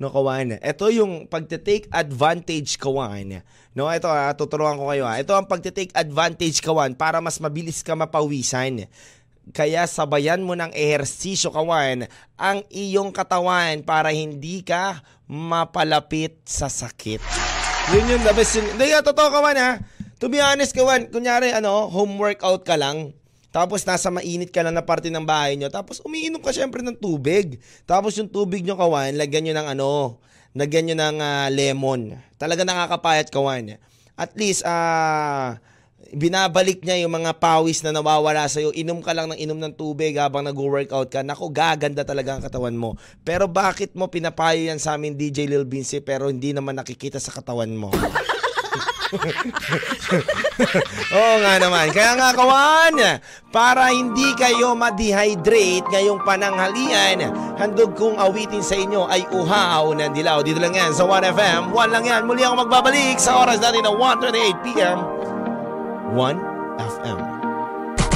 No, 0.00 0.08
kawan. 0.08 0.58
Ito 0.64 0.88
yung 0.88 1.28
pagte-take 1.28 1.92
advantage, 1.92 2.80
kawan. 2.80 3.44
No, 3.76 3.84
ito 3.92 4.08
ha, 4.08 4.32
tuturuan 4.32 4.80
ko 4.80 4.88
kayo 4.88 5.04
ha. 5.04 5.20
Ito 5.20 5.36
ang 5.36 5.44
pagte-take 5.44 5.92
advantage, 5.92 6.64
kawan, 6.64 6.96
para 6.96 7.20
mas 7.20 7.36
mabilis 7.36 7.84
ka 7.84 7.92
mapawisan. 7.92 8.88
Kaya 9.52 9.84
sabayan 9.84 10.40
mo 10.40 10.56
ng 10.56 10.72
ehersisyo, 10.72 11.52
kawan, 11.52 12.08
ang 12.40 12.64
iyong 12.72 13.12
katawan 13.12 13.84
para 13.84 14.08
hindi 14.08 14.64
ka 14.64 15.04
mapalapit 15.28 16.40
sa 16.48 16.72
sakit. 16.72 17.20
Yun 17.92 18.08
yung 18.08 18.24
the 18.24 18.32
best 18.32 18.56
yun. 18.56 18.64
Hindi 18.72 18.96
totoo 19.04 19.28
kawan 19.28 19.60
ha. 19.60 19.72
To 20.22 20.30
be 20.30 20.38
honest 20.38 20.76
kawan, 20.76 21.10
kunyari 21.10 21.50
ano, 21.50 21.90
home 21.90 22.14
workout 22.18 22.62
ka 22.62 22.78
lang. 22.78 23.10
Tapos 23.54 23.86
nasa 23.86 24.10
mainit 24.10 24.50
ka 24.50 24.66
lang 24.66 24.74
na 24.74 24.82
parte 24.82 25.10
ng 25.10 25.22
bahay 25.22 25.54
nyo. 25.54 25.70
Tapos 25.70 26.02
umiinom 26.02 26.42
ka 26.42 26.50
syempre 26.50 26.82
ng 26.82 26.98
tubig. 26.98 27.62
Tapos 27.86 28.14
yung 28.18 28.30
tubig 28.30 28.66
nyo 28.66 28.74
kawan, 28.74 29.14
lagyan 29.14 29.46
nyo 29.46 29.54
ng 29.58 29.68
ano, 29.78 30.18
lagyan 30.58 30.90
nyo 30.90 30.96
ng 30.98 31.16
ah, 31.22 31.46
lemon. 31.50 32.18
Talaga 32.34 32.66
nakakapayat 32.66 33.30
kawan. 33.30 33.78
At 34.14 34.34
least, 34.38 34.62
ah, 34.66 35.58
binabalik 36.14 36.82
niya 36.82 37.02
yung 37.06 37.14
mga 37.14 37.38
pawis 37.38 37.82
na 37.82 37.90
nawawala 37.94 38.46
sa'yo. 38.46 38.70
Inom 38.74 39.02
ka 39.02 39.14
lang 39.14 39.30
ng 39.34 39.38
inom 39.38 39.58
ng 39.58 39.74
tubig 39.74 40.14
habang 40.18 40.46
nag-workout 40.46 41.10
ka. 41.10 41.22
Naku, 41.22 41.50
gaganda 41.50 42.06
talaga 42.06 42.38
ang 42.38 42.42
katawan 42.42 42.74
mo. 42.74 42.98
Pero 43.22 43.50
bakit 43.50 43.94
mo 43.98 44.10
pinapayo 44.10 44.62
yan 44.66 44.78
sa 44.78 44.98
amin 44.98 45.14
DJ 45.14 45.46
Lil 45.46 45.66
Vinci 45.66 45.98
pero 46.02 46.26
hindi 46.30 46.50
naman 46.50 46.74
nakikita 46.74 47.22
sa 47.22 47.34
katawan 47.34 47.70
mo? 47.74 47.90
Oo 51.16 51.34
nga 51.42 51.54
naman. 51.60 51.86
Kaya 51.94 52.12
nga 52.18 52.30
kawan, 52.34 52.94
para 53.54 53.94
hindi 53.94 54.34
kayo 54.34 54.74
ma-dehydrate 54.74 55.86
ngayong 55.90 56.20
pananghalian, 56.26 57.30
handog 57.58 57.94
kong 57.94 58.18
awitin 58.18 58.62
sa 58.62 58.74
inyo 58.74 59.06
ay 59.06 59.22
uhaw 59.30 59.94
ng 59.94 60.12
dilaw. 60.12 60.42
Dito 60.42 60.58
lang 60.58 60.74
yan 60.74 60.90
sa 60.90 61.06
1FM. 61.06 61.70
1 61.70 61.94
lang 61.94 62.04
yan. 62.04 62.22
Muli 62.26 62.42
ako 62.42 62.66
magbabalik 62.66 63.18
sa 63.18 63.46
oras 63.46 63.62
natin 63.62 63.86
na 63.86 63.92
1.28pm. 63.94 64.98
1FM. 66.14 67.18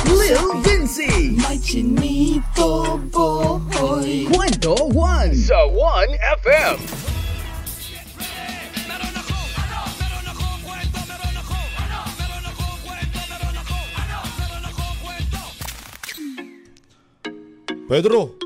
Lil 0.09 0.64
Vinci. 0.64 1.37
May 1.37 1.61
chinito 1.61 2.97
boy. 3.12 4.25
Kwento 4.33 4.75
1 4.90 5.37
sa 5.37 5.69
1FM. 5.69 6.76
Pedro, 17.88 18.37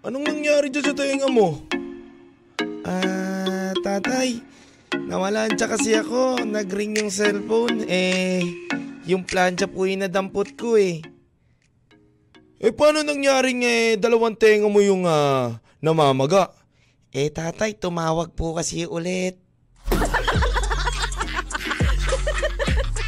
anong 0.00 0.32
nangyari 0.32 0.72
dyan 0.72 0.88
sa 0.88 0.96
tenga 0.96 1.28
mo? 1.28 1.60
Ah, 2.88 3.76
tatay, 3.84 4.40
nawalan 4.96 5.52
siya 5.60 5.68
kasi 5.68 5.92
ako. 5.92 6.40
Nagring 6.40 6.96
yung 6.96 7.12
cellphone. 7.12 7.84
Eh, 7.84 8.40
yung 9.04 9.28
plancha 9.28 9.68
po 9.68 9.84
yung 9.84 10.08
nadampot 10.08 10.56
ko 10.56 10.80
eh. 10.80 11.04
Eh, 12.56 12.72
paano 12.72 13.04
nangyaring 13.04 13.60
eh, 13.60 14.00
dalawang 14.00 14.40
tenga 14.40 14.72
mo 14.72 14.80
yung 14.80 15.04
ah, 15.04 15.60
namamaga? 15.84 16.48
Eh, 17.12 17.28
tatay, 17.28 17.76
tumawag 17.76 18.32
po 18.32 18.56
kasi 18.56 18.88
ulit. 18.88 19.45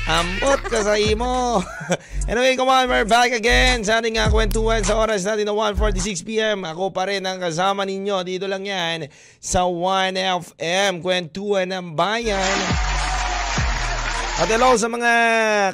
Ambot 0.09 0.57
ka 0.65 0.81
sa 0.81 0.97
imo. 0.97 1.61
anyway, 2.33 2.57
come 2.57 2.73
on, 2.73 2.89
we're 2.89 3.05
back 3.05 3.29
again 3.29 3.85
sa 3.85 4.01
ating 4.01 4.17
uh, 4.17 4.33
kwentuhan 4.33 4.81
sa 4.81 4.97
oras 4.97 5.21
natin 5.29 5.45
na 5.45 5.53
1.46pm. 5.53 6.65
Ako 6.65 6.89
pa 6.97 7.13
rin 7.13 7.21
ang 7.29 7.37
kasama 7.37 7.85
ninyo. 7.85 8.25
Dito 8.25 8.49
lang 8.49 8.65
yan 8.65 9.13
sa 9.37 9.69
1FM, 9.69 11.05
kwentuhan 11.05 11.69
ng 11.69 11.93
bayan. 11.93 12.57
At 14.41 14.49
hello 14.49 14.81
sa 14.81 14.89
mga 14.89 15.13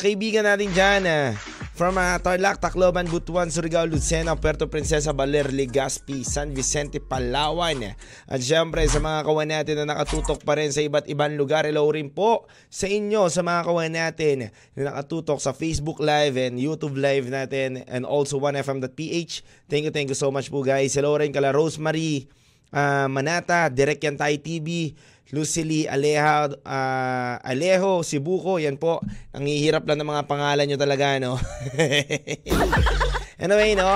kaibigan 0.03 0.43
natin 0.43 0.75
dyan. 0.75 1.03
ah, 1.07 1.31
From 1.75 1.99
uh, 1.99 2.23
Tarlac, 2.23 2.62
Tacloban, 2.62 3.11
Butuan, 3.11 3.50
Surigao, 3.50 3.83
Lucena, 3.90 4.38
Puerto 4.38 4.71
Princesa, 4.71 5.11
Baler, 5.11 5.50
Legazpi, 5.50 6.23
San 6.23 6.54
Vicente, 6.54 7.02
Palawan. 7.02 7.99
At 8.31 8.38
syempre 8.47 8.87
sa 8.87 9.02
mga 9.02 9.26
kawan 9.26 9.50
natin 9.50 9.83
na 9.83 9.90
nakatutok 9.90 10.47
pa 10.47 10.54
rin 10.54 10.71
sa 10.71 10.87
iba't 10.87 11.11
ibang 11.11 11.35
lugar. 11.35 11.66
Hello 11.66 11.90
rin 11.90 12.14
po 12.14 12.47
sa 12.71 12.87
inyo, 12.87 13.26
sa 13.26 13.43
mga 13.43 13.66
kawan 13.66 13.90
natin 13.90 14.54
na 14.78 14.95
nakatutok 14.95 15.43
sa 15.43 15.50
Facebook 15.50 15.99
Live 15.99 16.38
and 16.38 16.62
YouTube 16.62 16.95
Live 16.95 17.26
natin 17.26 17.83
and 17.90 18.07
also 18.07 18.38
1FM.ph. 18.38 19.43
Thank 19.66 19.90
you, 19.90 19.90
thank 19.90 20.14
you 20.14 20.19
so 20.19 20.31
much 20.31 20.54
po 20.54 20.62
guys. 20.62 20.95
Hello 20.95 21.19
rin 21.19 21.35
kala 21.35 21.50
Rosemary 21.50 22.31
ah, 22.71 23.11
Manata, 23.11 23.66
Direk 23.66 23.99
Yan 24.07 24.14
TV, 24.19 24.95
Lucily 25.33 25.88
Aleja, 25.88 26.52
ah, 26.69 27.40
Alejo, 27.40 28.04
Sibuko, 28.04 28.61
yan 28.61 28.76
po. 28.76 29.00
Ang 29.33 29.49
hihirap 29.49 29.88
lang 29.88 29.97
ng 30.04 30.11
mga 30.12 30.28
pangalan 30.28 30.69
nyo 30.69 30.76
talaga, 30.76 31.16
no? 31.16 31.40
anyway, 33.43 33.73
no? 33.73 33.88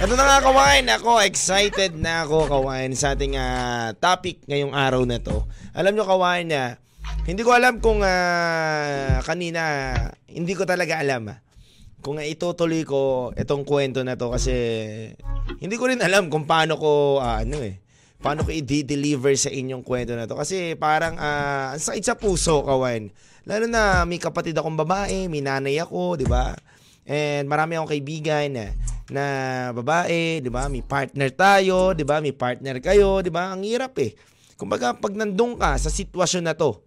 Ito 0.00 0.12
na 0.16 0.24
nga, 0.24 0.38
kawain. 0.40 0.88
Ako, 0.88 1.20
excited 1.20 2.00
na 2.00 2.24
ako, 2.24 2.48
kawain, 2.48 2.96
sa 2.96 3.12
ating 3.12 3.36
ah, 3.36 3.92
topic 4.00 4.40
ngayong 4.48 4.72
araw 4.72 5.04
na 5.04 5.20
to. 5.20 5.44
Alam 5.76 6.00
nyo, 6.00 6.08
kawain, 6.08 6.48
na 6.48 6.80
hindi 7.28 7.44
ko 7.44 7.52
alam 7.52 7.76
kung 7.84 8.00
ah, 8.00 9.20
kanina, 9.20 9.92
hindi 10.32 10.56
ko 10.56 10.64
talaga 10.64 10.96
alam, 10.96 11.28
ah, 11.28 11.38
kung 12.00 12.16
itutuloy 12.16 12.88
ko 12.88 13.30
itong 13.36 13.68
kwento 13.68 14.00
na 14.00 14.16
to 14.16 14.32
kasi 14.32 14.56
hindi 15.60 15.76
ko 15.76 15.92
rin 15.92 16.00
alam 16.00 16.32
kung 16.32 16.48
paano 16.48 16.80
ko 16.80 17.20
ah, 17.20 17.44
ano 17.44 17.60
eh 17.60 17.76
paano 18.20 18.44
ko 18.44 18.52
i-deliver 18.52 19.32
sa 19.34 19.48
inyong 19.48 19.80
kwento 19.80 20.12
na 20.12 20.28
to? 20.28 20.36
Kasi 20.36 20.76
parang 20.76 21.16
ah, 21.16 21.72
ang 21.72 21.80
sakit 21.80 22.04
sa 22.04 22.16
puso 22.16 22.62
kawan 22.62 23.08
lalo 23.48 23.64
na 23.66 24.04
may 24.04 24.20
kapatid 24.20 24.52
akong 24.54 24.76
babae 24.76 25.26
may 25.26 25.40
nanay 25.40 25.80
ako 25.80 26.20
di 26.20 26.28
ba? 26.28 26.52
And 27.08 27.48
marami 27.48 27.74
akong 27.74 27.96
kaibigan 27.96 28.52
na, 28.54 28.66
na 29.10 29.24
babae 29.74 30.44
di 30.44 30.50
ba? 30.52 30.68
May 30.68 30.84
partner 30.84 31.32
tayo 31.32 31.96
di 31.96 32.04
ba? 32.04 32.20
May 32.20 32.36
partner 32.36 32.78
kayo 32.78 33.24
di 33.24 33.32
ba? 33.32 33.50
Ang 33.56 33.64
hirap 33.64 33.96
eh. 33.98 34.14
Kumbaga 34.60 34.92
pag 34.92 35.16
nandun 35.16 35.56
ka 35.56 35.80
sa 35.80 35.88
sitwasyon 35.88 36.44
na 36.44 36.54
to 36.54 36.84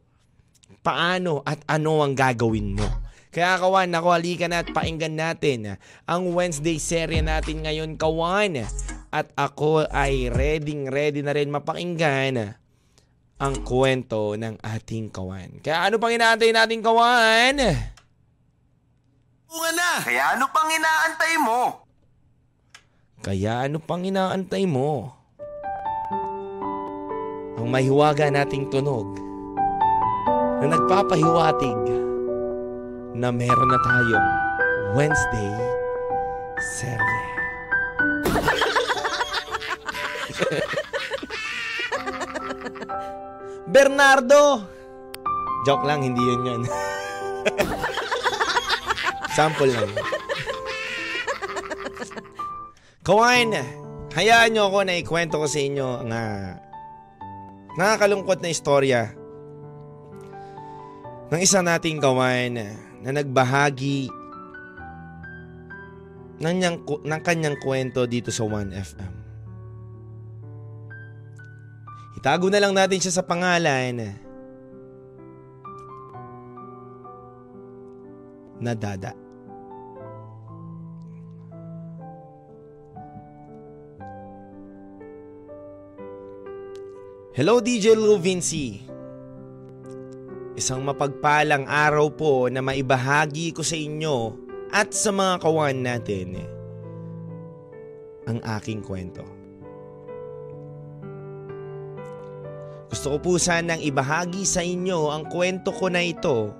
paano 0.83 1.41
at 1.47 1.63
ano 1.65 2.03
ang 2.05 2.13
gagawin 2.13 2.77
mo. 2.77 2.85
Kaya 3.33 3.57
kawan, 3.57 3.89
naku, 3.89 4.13
halika 4.13 4.45
na 4.45 4.61
at 4.61 4.69
painggan 4.69 5.17
natin 5.17 5.81
ang 6.05 6.37
Wednesday 6.37 6.77
serye 6.77 7.25
natin 7.25 7.65
ngayon, 7.65 7.97
kawan. 7.97 8.61
At 9.13 9.29
ako 9.37 9.85
ay 9.93 10.33
ready 10.33 10.89
ready 10.89 11.21
na 11.21 11.37
rin 11.37 11.53
mapakinggan 11.53 12.57
ang 13.37 13.55
kwento 13.61 14.33
ng 14.33 14.57
ating 14.57 15.13
kawan. 15.13 15.61
Kaya 15.61 15.85
ano 15.85 16.01
pang 16.01 16.09
inaantay 16.09 16.49
natin, 16.49 16.81
kawan? 16.81 17.55
Bunga 19.45 19.69
na! 19.77 19.89
Kaya 20.01 20.23
ano 20.33 20.49
pang 20.49 20.65
inaantay 20.65 21.33
mo? 21.37 21.61
Kaya 23.21 23.69
ano 23.69 23.77
pang 23.77 24.01
inaantay 24.01 24.65
mo? 24.65 25.13
Ang 27.61 27.69
mahiwaga 27.69 28.33
nating 28.33 28.73
tunog 28.73 29.13
na 30.57 30.73
nagpapahiwatig 30.73 31.79
na 33.13 33.29
meron 33.29 33.69
na 33.69 33.77
tayong 33.77 34.29
Wednesday 34.97 35.53
serye. 36.81 37.32
Bernardo! 43.73 44.63
Joke 45.63 45.87
lang, 45.87 46.03
hindi 46.03 46.19
yun 46.19 46.43
yun. 46.43 46.61
Sample 49.35 49.71
lang. 49.73 49.91
Kawain, 53.03 53.51
hayaan 54.13 54.55
nyo 54.55 54.71
ako 54.71 54.79
na 54.87 54.99
ikwento 54.99 55.35
ko 55.39 55.47
sa 55.47 55.59
inyo 55.59 56.07
nga 56.07 56.23
nakakalungkot 57.73 58.39
na 58.39 58.53
istorya 58.53 59.01
ng 61.33 61.41
isa 61.41 61.65
nating 61.65 61.97
kawain 61.97 62.53
na 63.01 63.09
nagbahagi 63.09 64.07
ng, 66.43 66.55
niyang, 66.59 66.77
ng 66.85 67.21
kanyang 67.25 67.57
kwento 67.57 68.05
dito 68.05 68.29
sa 68.29 68.45
1FM. 68.45 69.22
Itago 72.23 72.47
na 72.47 72.55
lang 72.55 72.71
natin 72.71 73.03
siya 73.03 73.19
sa 73.19 73.23
pangalan 73.27 74.15
na 78.63 78.71
Dada. 78.71 79.11
Hello 87.35 87.59
DJ 87.59 87.91
Lou 87.99 88.15
Vinci. 88.15 88.79
Isang 90.55 90.79
mapagpalang 90.87 91.67
araw 91.67 92.07
po 92.15 92.47
na 92.47 92.63
maibahagi 92.63 93.51
ko 93.51 93.67
sa 93.67 93.75
inyo 93.75 94.31
at 94.71 94.95
sa 94.95 95.11
mga 95.11 95.43
kawan 95.43 95.75
natin 95.75 96.39
ang 98.23 98.39
aking 98.47 98.79
kwento. 98.79 99.32
Gusto 102.93 103.17
ko 103.17 103.17
po 103.17 103.31
sanang 103.41 103.81
ibahagi 103.81 104.45
sa 104.45 104.61
inyo 104.61 105.09
ang 105.09 105.25
kwento 105.25 105.73
ko 105.73 105.89
na 105.89 106.05
ito 106.05 106.53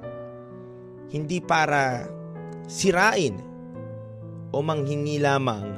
hindi 1.14 1.38
para 1.38 2.10
sirain 2.66 3.38
o 4.50 4.58
manghingi 4.58 5.22
lamang 5.22 5.78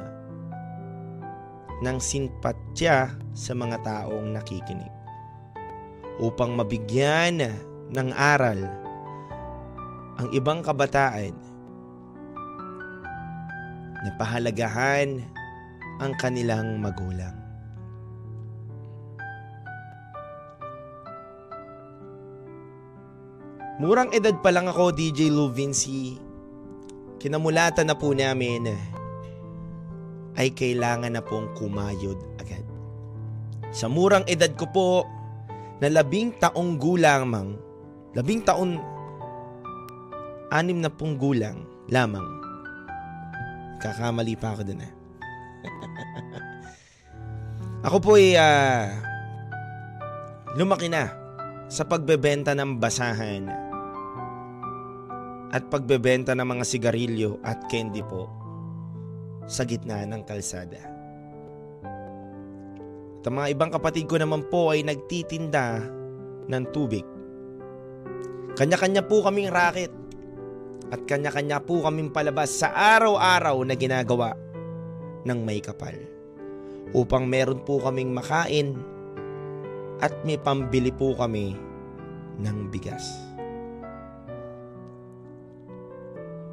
ng 1.84 1.98
simpatya 2.00 3.12
sa 3.36 3.52
mga 3.52 3.84
taong 3.84 4.32
nakikinig 4.32 4.96
upang 6.24 6.56
mabigyan 6.56 7.52
ng 7.92 8.10
aral 8.16 8.64
ang 10.24 10.32
ibang 10.32 10.64
kabataan 10.64 11.36
na 14.08 14.10
pahalagahan 14.16 15.20
ang 16.00 16.16
kanilang 16.16 16.80
magulang. 16.80 17.45
Murang 23.76 24.08
edad 24.16 24.40
pa 24.40 24.56
lang 24.56 24.72
ako, 24.72 24.96
DJ 24.96 25.28
Lou 25.28 25.52
Vinci. 25.52 26.16
Kinamulatan 27.20 27.92
na 27.92 28.00
po 28.00 28.16
namin 28.16 28.72
ay 30.40 30.56
kailangan 30.56 31.12
na 31.12 31.20
pong 31.20 31.52
kumayod 31.60 32.16
agad. 32.40 32.64
Sa 33.76 33.92
murang 33.92 34.24
edad 34.32 34.48
ko 34.56 34.66
po, 34.72 34.90
na 35.84 35.92
labing 35.92 36.40
taong 36.40 36.80
gulang 36.80 37.28
mang, 37.28 37.60
labing 38.16 38.48
taon, 38.48 38.80
anim 40.56 40.80
na 40.80 40.88
pong 40.88 41.20
gulang 41.20 41.68
lamang. 41.92 42.24
Kakamali 43.84 44.40
pa 44.40 44.56
ako 44.56 44.72
dun 44.72 44.88
eh. 44.88 44.94
ako 47.92 47.98
po 48.00 48.16
ay 48.16 48.40
uh, 48.40 48.88
lumaki 50.56 50.88
na 50.88 51.12
sa 51.68 51.84
pagbebenta 51.84 52.56
ng 52.56 52.80
basahan 52.80 53.65
at 55.56 55.64
pagbebenta 55.72 56.36
ng 56.36 56.44
mga 56.44 56.68
sigarilyo 56.68 57.40
at 57.40 57.64
candy 57.72 58.04
po 58.04 58.28
sa 59.48 59.64
gitna 59.64 60.04
ng 60.04 60.28
kalsada. 60.28 60.84
At 63.16 63.24
ang 63.24 63.40
mga 63.40 63.56
ibang 63.56 63.72
kapatid 63.72 64.12
ko 64.12 64.20
naman 64.20 64.44
po 64.52 64.76
ay 64.76 64.84
nagtitinda 64.84 65.80
ng 66.52 66.64
tubig. 66.76 67.08
Kanya-kanya 68.60 69.08
po 69.08 69.24
kaming 69.24 69.48
racket 69.48 69.96
at 70.92 71.02
kanya-kanya 71.08 71.64
po 71.64 71.88
kaming 71.88 72.12
palabas 72.12 72.52
sa 72.52 72.76
araw-araw 72.76 73.56
na 73.64 73.80
ginagawa 73.80 74.36
ng 75.24 75.40
may 75.40 75.64
kapal 75.64 75.96
upang 76.92 77.26
meron 77.26 77.64
po 77.64 77.80
kaming 77.80 78.12
makain 78.12 78.76
at 80.04 80.12
may 80.28 80.36
pambili 80.36 80.92
po 80.92 81.16
kami 81.16 81.56
ng 82.44 82.58
bigas. 82.70 83.35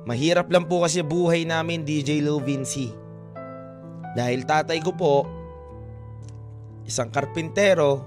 Mahirap 0.03 0.51
lang 0.51 0.67
po 0.67 0.83
kasi 0.83 0.99
buhay 1.07 1.47
namin 1.47 1.87
DJ 1.87 2.27
Lou 2.27 2.43
Vinci. 2.43 2.91
Dahil 4.19 4.43
tatay 4.43 4.83
ko 4.83 4.91
po, 4.99 5.23
isang 6.83 7.07
karpintero, 7.07 8.03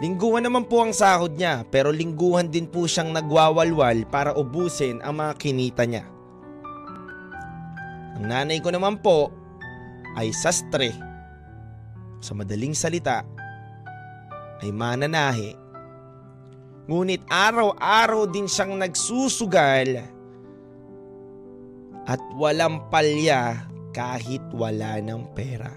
lingguhan 0.00 0.48
naman 0.48 0.64
po 0.64 0.88
ang 0.88 0.96
sahod 0.96 1.36
niya 1.36 1.68
pero 1.68 1.92
lingguhan 1.92 2.48
din 2.48 2.64
po 2.64 2.88
siyang 2.88 3.12
nagwawalwal 3.12 4.08
para 4.08 4.32
ubusin 4.32 5.04
ang 5.04 5.20
mga 5.20 5.32
kinita 5.36 5.84
niya. 5.84 6.08
Ang 8.16 8.24
nanay 8.32 8.58
ko 8.64 8.72
naman 8.72 8.96
po 8.98 9.28
ay 10.16 10.32
sastre. 10.32 10.90
Sa 12.18 12.34
madaling 12.34 12.74
salita, 12.74 13.22
ay 14.58 14.74
mananahe. 14.74 15.54
Ngunit 16.88 17.22
araw-araw 17.28 18.26
din 18.26 18.50
siyang 18.50 18.74
nagsusugal 18.74 20.17
at 22.08 22.20
walang 22.32 22.88
palya 22.88 23.68
kahit 23.92 24.40
wala 24.56 24.96
ng 25.04 25.22
pera. 25.36 25.68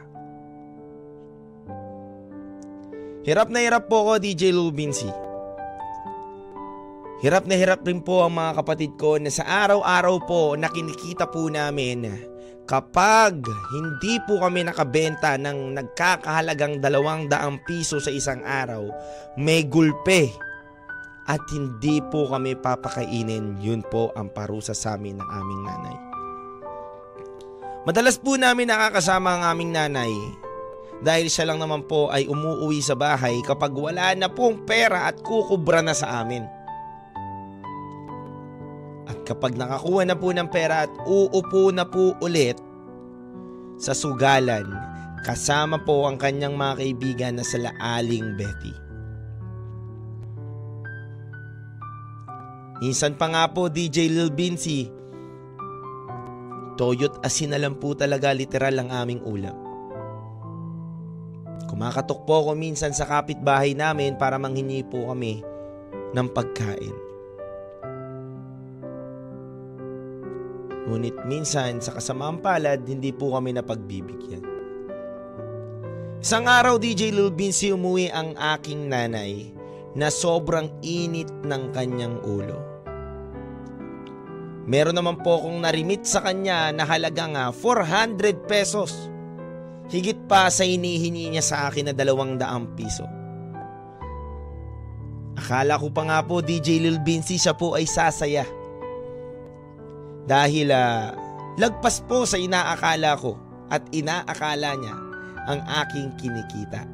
Hirap 3.21 3.53
na 3.53 3.61
hirap 3.61 3.85
po 3.91 4.07
ako 4.07 4.23
DJ 4.23 4.49
Lubinsi. 4.55 5.11
Hirap 7.21 7.45
na 7.45 7.53
hirap 7.53 7.85
rin 7.85 8.01
po 8.01 8.25
ang 8.25 8.33
mga 8.33 8.65
kapatid 8.65 8.97
ko 8.97 9.21
na 9.21 9.29
sa 9.29 9.45
araw-araw 9.45 10.15
po 10.25 10.57
na 10.57 10.73
kinikita 10.73 11.29
po 11.29 11.45
namin 11.53 12.09
kapag 12.65 13.45
hindi 13.69 14.17
po 14.25 14.41
kami 14.41 14.65
nakabenta 14.65 15.37
ng 15.37 15.77
nagkakahalagang 15.77 16.81
dalawang 16.81 17.29
daang 17.29 17.61
piso 17.67 18.01
sa 18.01 18.09
isang 18.09 18.41
araw, 18.41 18.89
may 19.37 19.67
gulpe 19.69 20.33
at 21.29 21.43
hindi 21.53 22.01
po 22.09 22.25
kami 22.25 22.57
papakainin, 22.57 23.61
yun 23.61 23.85
po 23.85 24.09
ang 24.17 24.33
parusa 24.33 24.73
sa 24.73 24.97
amin 24.97 25.21
ng 25.21 25.29
aming 25.29 25.61
nanay. 25.67 26.10
Madalas 27.81 28.21
po 28.21 28.37
namin 28.37 28.69
nakakasama 28.69 29.41
ang 29.41 29.43
aming 29.57 29.73
nanay 29.73 30.13
dahil 31.01 31.33
siya 31.33 31.49
lang 31.49 31.57
naman 31.57 31.81
po 31.89 32.13
ay 32.13 32.29
umuuwi 32.29 32.77
sa 32.77 32.93
bahay 32.93 33.41
kapag 33.41 33.73
wala 33.73 34.13
na 34.13 34.29
pong 34.29 34.69
pera 34.69 35.09
at 35.09 35.17
kukubra 35.25 35.81
na 35.81 35.97
sa 35.97 36.21
amin. 36.21 36.45
At 39.09 39.17
kapag 39.25 39.57
nakakuha 39.57 40.05
na 40.05 40.13
po 40.13 40.29
ng 40.29 40.45
pera 40.53 40.85
at 40.85 40.93
uupo 41.09 41.73
na 41.73 41.89
po 41.89 42.13
ulit 42.21 42.61
sa 43.81 43.97
sugalan 43.97 44.69
kasama 45.25 45.81
po 45.81 46.05
ang 46.05 46.21
kanyang 46.21 46.53
mga 46.53 46.85
kaibigan 46.85 47.33
na 47.41 47.45
sila 47.45 47.73
Aling 47.81 48.37
Betty. 48.37 48.73
Minsan 52.81 53.17
pa 53.17 53.25
nga 53.25 53.49
po 53.49 53.73
DJ 53.73 54.05
Lil 54.09 54.29
Binsi 54.29 55.00
Toyo't 56.79 57.19
asin 57.25 57.51
na 57.55 57.69
po 57.71 57.91
talaga 57.95 58.31
literal 58.31 58.79
ang 58.79 58.89
aming 58.91 59.21
ulam. 59.27 59.57
Kumakatok 61.67 62.27
po 62.27 62.43
ako 62.43 62.51
minsan 62.55 62.91
sa 62.91 63.07
kapitbahay 63.07 63.71
namin 63.71 64.19
para 64.19 64.35
manghingi 64.35 64.83
po 64.87 65.07
kami 65.07 65.39
ng 66.11 66.27
pagkain. 66.31 66.95
Ngunit 70.91 71.15
minsan 71.23 71.79
sa 71.79 71.95
kasamaang 71.95 72.43
palad, 72.43 72.83
hindi 72.83 73.15
po 73.15 73.31
kami 73.31 73.55
napagbibigyan. 73.55 74.43
Isang 76.21 76.45
araw 76.45 76.77
DJ 76.77 77.15
Lil 77.15 77.31
Vinci 77.31 77.71
umuwi 77.71 78.11
ang 78.11 78.35
aking 78.35 78.91
nanay 78.91 79.55
na 79.95 80.11
sobrang 80.11 80.69
init 80.85 81.31
ng 81.47 81.71
kanyang 81.73 82.19
ulo. 82.21 82.70
Meron 84.69 84.93
naman 84.93 85.17
po 85.25 85.41
akong 85.41 85.65
narimit 85.65 86.05
sa 86.05 86.21
kanya 86.21 86.69
na 86.69 86.85
halagang 86.85 87.33
400 87.33 88.45
pesos. 88.45 89.09
Higit 89.89 90.29
pa 90.29 90.47
sa 90.53 90.63
inihingi 90.63 91.33
niya 91.33 91.43
sa 91.43 91.57
akin 91.67 91.91
na 91.91 91.93
dalawang 91.97 92.37
daang 92.37 92.69
piso. 92.77 93.03
Akala 95.35 95.81
ko 95.81 95.89
pa 95.89 96.05
nga 96.05 96.19
po 96.21 96.39
DJ 96.39 96.77
Lil 96.77 97.01
Vinci 97.01 97.41
siya 97.41 97.57
po 97.57 97.73
ay 97.73 97.89
sasaya. 97.89 98.45
Dahil 100.29 100.69
uh, 100.69 101.11
lagpas 101.57 102.05
po 102.05 102.29
sa 102.29 102.37
inaakala 102.37 103.17
ko 103.17 103.35
at 103.73 103.81
inaakala 103.89 104.77
niya 104.77 104.95
ang 105.49 105.59
aking 105.83 106.13
kinikita. 106.21 106.85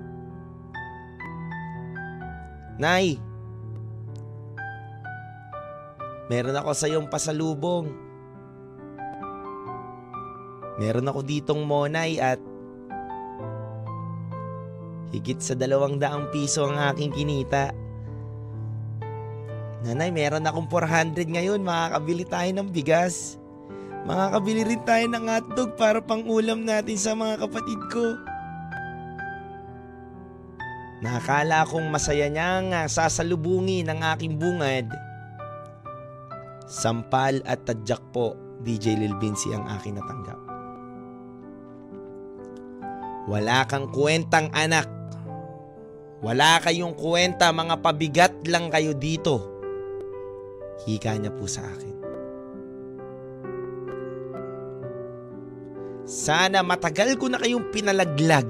Nay, 2.79 3.19
meron 6.27 6.59
ako 6.59 6.71
sa 6.75 6.87
iyong 6.87 7.07
pasalubong. 7.07 7.91
Meron 10.77 11.09
ako 11.09 11.25
ditong 11.25 11.65
monay 11.65 12.21
at 12.21 12.37
higit 15.09 15.41
sa 15.41 15.57
dalawang 15.57 15.97
daang 15.97 16.29
piso 16.29 16.67
ang 16.69 16.77
aking 16.93 17.09
kinita. 17.09 17.73
Nanay, 19.87 20.11
meron 20.13 20.45
akong 20.45 20.69
400 20.69 21.25
ngayon. 21.25 21.63
Makakabili 21.63 22.25
tayo 22.27 22.49
ng 22.53 22.69
bigas. 22.69 23.41
Makakabili 24.05 24.61
rin 24.63 24.81
tayo 24.85 25.05
ng 25.09 25.25
hotdog 25.25 25.75
para 25.79 25.99
pang 26.03 26.23
ulam 26.27 26.63
natin 26.63 26.97
sa 26.97 27.15
mga 27.15 27.43
kapatid 27.45 27.79
ko. 27.89 28.17
Nakakala 30.97 31.67
kong 31.69 31.87
masaya 31.93 32.25
niya 32.25 32.57
nga 32.73 32.81
sasalubungin 32.89 33.85
ng 33.85 33.99
aking 34.17 34.33
bungad. 34.41 35.06
Sampal 36.67 37.39
at 37.47 37.63
tadyak 37.63 38.03
po, 38.11 38.35
DJ 38.59 38.99
Lil 38.99 39.15
Vinci 39.23 39.55
ang 39.55 39.63
aking 39.79 39.95
natanggap. 39.95 40.35
Wala 43.31 43.63
kang 43.71 43.87
kwentang 43.87 44.51
anak. 44.51 44.87
Wala 46.19 46.59
kayong 46.59 46.95
kwenta, 46.95 47.55
mga 47.55 47.75
pabigat 47.79 48.33
lang 48.51 48.67
kayo 48.67 48.91
dito. 48.91 49.47
Hika 50.83 51.15
niya 51.15 51.31
po 51.31 51.47
sa 51.47 51.63
akin. 51.63 51.95
Sana 56.07 56.63
matagal 56.63 57.19
ko 57.19 57.27
na 57.27 57.39
kayong 57.39 57.67
pinalaglag. 57.71 58.47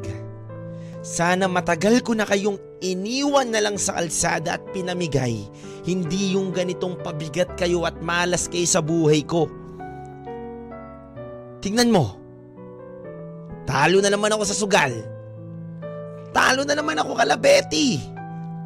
Sana 1.01 1.49
matagal 1.49 2.05
ko 2.05 2.13
na 2.13 2.25
kayong 2.25 2.57
iniwan 2.81 3.49
na 3.49 3.63
lang 3.63 3.77
sa 3.79 3.97
kalsada 3.97 4.57
at 4.57 4.63
pinamigay. 4.73 5.45
Hindi 5.87 6.35
yung 6.35 6.51
ganitong 6.51 6.99
pabigat 6.99 7.55
kayo 7.55 7.87
at 7.87 7.97
malas 8.03 8.51
kayo 8.51 8.67
sa 8.67 8.83
buhay 8.83 9.23
ko. 9.23 9.47
Tingnan 11.63 11.89
mo. 11.89 12.15
Talo 13.67 13.99
na 13.99 14.11
naman 14.11 14.31
ako 14.31 14.43
sa 14.47 14.55
sugal. 14.55 14.93
Talo 16.31 16.63
na 16.63 16.75
naman 16.77 16.99
ako 16.99 17.17
kalabeti. 17.17 17.99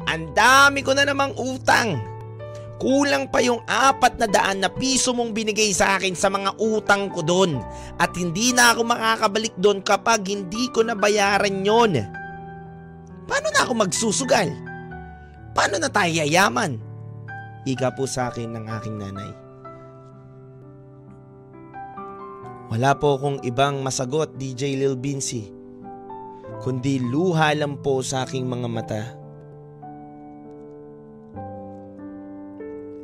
Ang 0.06 0.34
dami 0.34 0.82
ko 0.82 0.94
na 0.94 1.06
namang 1.06 1.34
utang. 1.38 1.98
Kulang 2.82 3.30
pa 3.30 3.38
yung 3.38 3.62
apat 3.70 4.18
na 4.18 4.26
daan 4.26 4.58
na 4.58 4.66
piso 4.66 5.14
mong 5.14 5.30
binigay 5.30 5.70
sa 5.70 5.98
akin 5.98 6.18
sa 6.18 6.26
mga 6.26 6.58
utang 6.58 7.06
ko 7.14 7.22
doon. 7.22 7.62
At 8.02 8.18
hindi 8.18 8.50
na 8.50 8.74
ako 8.74 8.82
makakabalik 8.82 9.54
doon 9.54 9.78
kapag 9.86 10.26
hindi 10.26 10.66
ko 10.74 10.82
nabayaran 10.82 11.62
yon. 11.62 12.21
Paano 13.26 13.48
na 13.54 13.60
ako 13.62 13.72
magsusugal? 13.78 14.48
Paano 15.52 15.76
na 15.78 15.88
tayo 15.92 16.10
yayaman? 16.10 16.80
Ika 17.62 17.94
po 17.94 18.08
sa 18.08 18.32
akin 18.32 18.56
ng 18.56 18.66
aking 18.80 18.96
nanay. 18.98 19.30
Wala 22.72 22.96
po 22.96 23.20
akong 23.20 23.44
ibang 23.44 23.84
masagot, 23.84 24.34
DJ 24.40 24.80
Lil 24.80 24.96
Vinci. 24.96 25.52
Kundi 26.64 26.98
luha 27.04 27.52
lang 27.52 27.78
po 27.84 28.00
sa 28.00 28.24
aking 28.24 28.48
mga 28.48 28.68
mata 28.70 29.02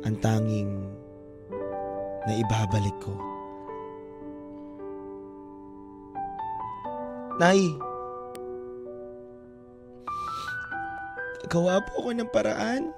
ang 0.09 0.17
tanging 0.25 0.73
na 2.25 2.33
ibabalik 2.33 2.97
ko. 2.97 3.13
Nay, 7.37 7.71
gawa 11.49 11.81
po 11.81 12.05
ako 12.05 12.09
ng 12.13 12.29
paraan. 12.29 12.93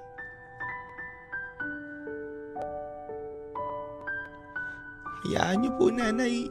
Hayaan 5.24 5.64
niyo 5.64 5.70
po 5.80 5.88
nanay. 5.88 6.44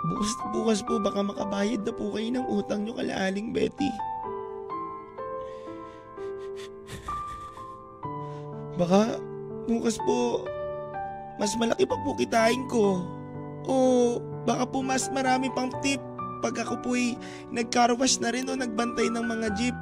Bukas 0.00 0.32
na 0.40 0.44
bukas 0.56 0.80
po 0.80 0.96
baka 0.96 1.20
makabayad 1.20 1.84
na 1.84 1.92
po 1.92 2.08
kayo 2.16 2.28
ng 2.32 2.46
utang 2.48 2.88
niyo 2.88 2.96
kala 2.96 3.12
Aling 3.28 3.52
Betty. 3.52 3.92
Baka 8.80 9.20
bukas 9.68 10.00
po 10.00 10.48
mas 11.36 11.52
malaki 11.60 11.84
pa 11.84 12.00
po 12.00 12.16
kitain 12.16 12.64
ko. 12.64 13.04
O 13.68 13.76
baka 14.48 14.64
po 14.64 14.80
mas 14.80 15.12
marami 15.12 15.52
pang 15.52 15.68
tip 15.84 16.00
pag 16.40 16.56
ako 16.60 16.80
po'y 16.80 17.14
nagcarwash 17.52 18.18
na 18.18 18.32
rin 18.32 18.48
o 18.48 18.56
nagbantay 18.56 19.12
ng 19.12 19.24
mga 19.24 19.48
jeep. 19.54 19.76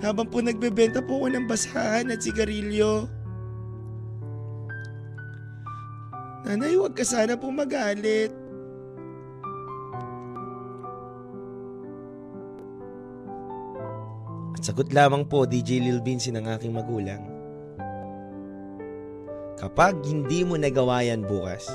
Habang 0.00 0.32
po 0.32 0.40
nagbebenta 0.40 1.04
po 1.04 1.20
ako 1.20 1.28
ng 1.36 1.44
basahan 1.44 2.08
at 2.08 2.24
sigarilyo. 2.24 3.04
Nanay, 6.48 6.72
huwag 6.74 6.96
ka 6.96 7.04
sana 7.04 7.36
po 7.36 7.52
magalit. 7.52 8.32
At 14.56 14.62
sagot 14.64 14.88
lamang 14.90 15.28
po 15.28 15.44
DJ 15.44 15.84
Lil 15.84 16.00
Vinci 16.00 16.32
ng 16.32 16.48
aking 16.48 16.72
magulang. 16.72 17.22
Kapag 19.60 20.00
hindi 20.08 20.40
mo 20.40 20.56
nagawa 20.56 21.04
yan 21.04 21.24
bukas, 21.28 21.68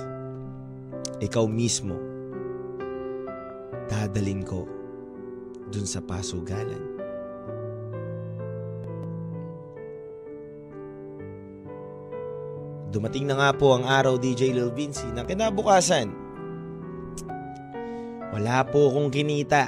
ikaw 1.21 1.45
mismo, 1.45 1.97
dadalin 3.85 4.41
ko 4.45 4.65
dun 5.69 5.85
sa 5.85 6.01
pasugalan. 6.01 6.95
Dumating 12.95 13.27
na 13.27 13.35
nga 13.35 13.51
po 13.51 13.75
ang 13.75 13.83
araw 13.83 14.15
DJ 14.15 14.55
Lil 14.55 14.71
Vinci 14.71 15.03
na 15.11 15.27
kinabukasan. 15.27 16.15
Wala 18.31 18.63
po 18.63 18.87
akong 18.87 19.11
kinita. 19.11 19.67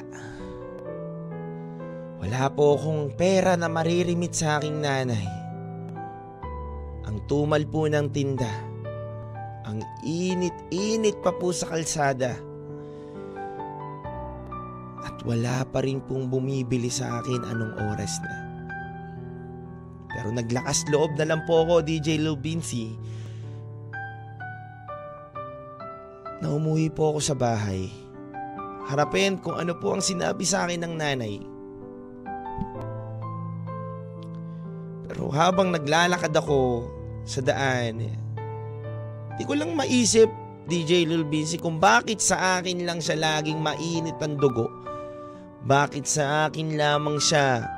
Wala 2.23 2.47
po 2.55 2.79
akong 2.79 3.11
pera 3.19 3.59
na 3.59 3.67
maririmit 3.67 4.31
sa 4.31 4.63
aking 4.63 4.79
nanay. 4.79 5.27
Ang 7.03 7.19
tumal 7.27 7.67
po 7.67 7.91
ng 7.91 8.07
tinda. 8.15 8.51
Ang 9.67 9.83
init-init 10.07 11.19
pa 11.19 11.35
po 11.35 11.51
sa 11.51 11.67
kalsada. 11.67 12.46
Wala 15.27 15.67
pa 15.67 15.83
rin 15.83 15.99
pong 15.99 16.31
bumibili 16.31 16.87
sa 16.87 17.19
akin 17.19 17.43
anong 17.43 17.75
oras 17.91 18.15
na. 18.23 18.33
Pero 20.07 20.31
naglakas 20.31 20.87
loob 20.87 21.19
na 21.19 21.27
lang 21.27 21.43
po 21.43 21.67
ako, 21.67 21.83
DJ 21.83 22.15
Lil 22.15 22.39
Vinci, 22.39 22.95
na 26.39 26.47
umuwi 26.47 26.87
po 26.87 27.11
ako 27.11 27.19
sa 27.19 27.35
bahay. 27.35 27.91
Harapin 28.87 29.35
kung 29.35 29.59
ano 29.59 29.75
po 29.75 29.99
ang 29.99 30.01
sinabi 30.01 30.47
sa 30.47 30.63
akin 30.63 30.79
ng 30.87 30.93
nanay. 30.95 31.35
Pero 35.11 35.27
habang 35.35 35.75
naglalakad 35.75 36.31
ako 36.31 36.87
sa 37.27 37.43
daan, 37.43 37.99
di 39.35 39.43
ko 39.43 39.59
lang 39.59 39.75
maisip, 39.75 40.31
DJ 40.71 41.03
Lil 41.03 41.27
Vinci, 41.27 41.59
kung 41.59 41.83
bakit 41.83 42.23
sa 42.23 42.63
akin 42.63 42.87
lang 42.87 43.03
siya 43.03 43.19
laging 43.19 43.59
mainit 43.59 44.15
ang 44.23 44.39
dugo. 44.39 44.71
Bakit 45.67 46.05
sa 46.07 46.47
akin 46.47 46.79
lamang 46.79 47.19
siya 47.19 47.75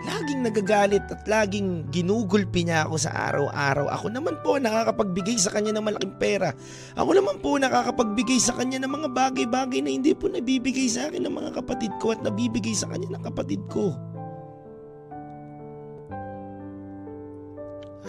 laging 0.00 0.48
nagagalit 0.48 1.04
at 1.12 1.28
laging 1.28 1.84
ginugulpi 1.92 2.64
niya 2.64 2.88
ako 2.88 2.96
sa 2.96 3.12
araw-araw. 3.28 3.92
Ako 3.92 4.08
naman 4.08 4.40
po 4.40 4.56
nakakapagbigay 4.56 5.36
sa 5.36 5.52
kanya 5.52 5.76
ng 5.76 5.84
malaking 5.84 6.16
pera. 6.16 6.56
Ako 6.96 7.12
naman 7.12 7.36
po 7.44 7.60
nakakapagbigay 7.60 8.40
sa 8.40 8.56
kanya 8.56 8.80
ng 8.80 8.88
mga 8.88 9.08
bagay-bagay 9.12 9.84
na 9.84 9.92
hindi 9.92 10.16
po 10.16 10.32
nabibigay 10.32 10.88
sa 10.88 11.12
akin 11.12 11.28
ng 11.28 11.34
mga 11.36 11.50
kapatid 11.52 11.92
ko 12.00 12.16
at 12.16 12.24
nabibigay 12.24 12.72
sa 12.72 12.88
kanya 12.88 13.12
ng 13.12 13.24
kapatid 13.28 13.60
ko. 13.68 13.92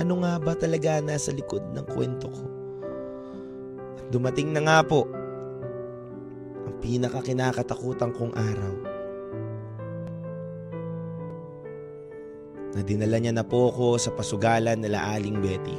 ano 0.01 0.23
nga 0.25 0.41
ba 0.41 0.53
talaga 0.57 0.97
nasa 1.03 1.29
likod 1.29 1.61
ng 1.77 1.85
kwento 1.91 2.25
ko. 2.25 2.45
At 4.01 4.07
dumating 4.09 4.49
na 4.55 4.65
nga 4.65 4.79
po 4.81 5.05
pinakakinakatakutan 6.81 8.11
kong 8.11 8.33
araw. 8.33 8.75
Na 12.71 12.81
dinala 12.81 13.21
niya 13.21 13.33
na 13.35 13.45
po 13.45 13.69
ako 13.69 14.01
sa 14.01 14.11
pasugalan 14.11 14.81
nila 14.81 15.13
Aling 15.13 15.37
Betty. 15.39 15.77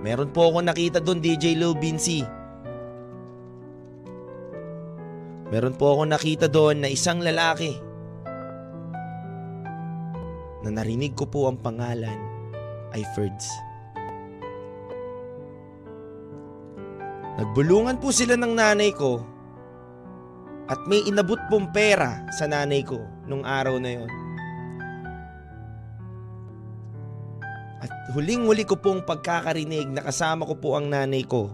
Meron 0.00 0.32
po 0.32 0.52
ako 0.52 0.64
nakita 0.64 0.98
doon 1.00 1.20
DJ 1.20 1.56
Lil 1.56 1.76
Bincy. 1.76 2.24
Meron 5.50 5.74
po 5.74 5.98
ako 5.98 6.02
nakita 6.06 6.46
doon 6.46 6.84
na 6.84 6.88
isang 6.88 7.18
lalaki 7.20 7.74
na 10.60 10.70
narinig 10.70 11.16
ko 11.16 11.26
po 11.26 11.48
ang 11.48 11.58
pangalan 11.58 12.16
ay 12.92 13.02
Ferds. 13.16 13.69
Nagbulungan 17.40 17.96
po 17.96 18.12
sila 18.12 18.36
ng 18.36 18.52
nanay 18.52 18.92
ko 18.92 19.24
at 20.68 20.76
may 20.84 21.00
inabot 21.08 21.40
pong 21.48 21.72
pera 21.72 22.20
sa 22.36 22.44
nanay 22.44 22.84
ko 22.84 23.00
nung 23.24 23.48
araw 23.48 23.80
na 23.80 23.96
yon. 23.96 24.12
At 27.80 27.88
huling-huli 28.12 28.68
ko 28.68 28.76
pong 28.76 29.08
pagkakarinig 29.08 29.88
na 29.88 30.04
kasama 30.04 30.44
ko 30.44 30.52
po 30.60 30.76
ang 30.76 30.92
nanay 30.92 31.24
ko. 31.24 31.48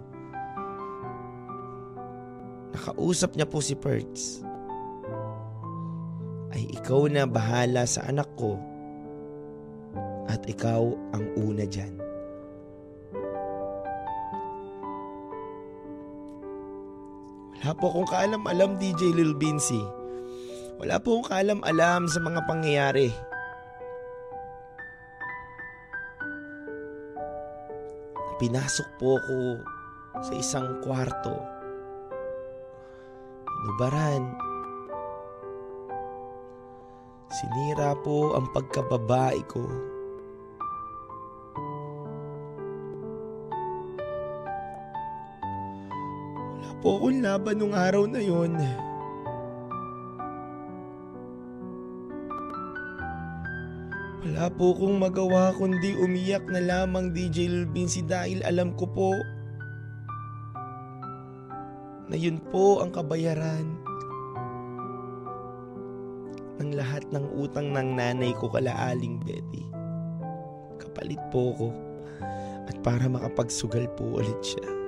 Nakausap 2.75 3.39
niya 3.39 3.47
po 3.47 3.63
si 3.63 3.79
Perts. 3.79 4.43
Ay 6.51 6.67
ikaw 6.75 7.07
na 7.07 7.31
bahala 7.31 7.87
sa 7.87 8.11
anak 8.11 8.27
ko 8.35 8.59
at 10.27 10.43
ikaw 10.51 10.83
ang 11.15 11.25
una 11.39 11.63
dyan. 11.63 12.06
Wala 17.67 17.83
po 17.83 17.91
akong 17.91 18.11
kaalam-alam 18.15 18.79
DJ 18.79 19.11
Lil 19.11 19.35
Bincy. 19.35 19.83
Wala 20.79 21.03
po 21.03 21.19
akong 21.19 21.35
kaalam-alam 21.35 22.07
sa 22.07 22.23
mga 22.23 22.47
pangyayari. 22.47 23.11
Pinasok 28.39 28.87
po 29.03 29.19
ako 29.19 29.39
sa 30.23 30.33
isang 30.39 30.79
kwarto. 30.79 31.35
Inubaran. 33.51 34.31
Sinira 37.35 37.99
po 37.99 38.39
ang 38.39 38.47
pagkababae 38.55 39.43
ko. 39.51 39.67
Po 46.87 47.03
akong 47.03 47.19
laban 47.19 47.59
nung 47.59 47.75
araw 47.75 48.07
na 48.07 48.23
yon. 48.23 48.55
Wala 54.23 54.47
po 54.55 54.71
kong 54.79 54.95
magawa 54.95 55.51
kundi 55.59 55.99
umiyak 55.99 56.47
na 56.47 56.63
lamang 56.63 57.11
DJ 57.11 57.51
Lulbinsi 57.51 58.07
dahil 58.07 58.39
alam 58.47 58.71
ko 58.79 58.87
po 58.87 59.19
na 62.07 62.15
yun 62.15 62.39
po 62.55 62.79
ang 62.79 62.95
kabayaran 62.95 63.67
ng 66.63 66.71
lahat 66.71 67.03
ng 67.11 67.27
utang 67.35 67.75
ng 67.75 67.99
nanay 67.99 68.31
ko 68.39 68.47
kala 68.47 68.71
Aling 68.95 69.19
Betty. 69.27 69.67
Kapalit 70.79 71.19
po 71.35 71.51
ko 71.51 71.69
at 72.71 72.79
para 72.87 73.11
makapagsugal 73.11 73.91
po 73.99 74.23
ulit 74.23 74.39
siya. 74.39 74.86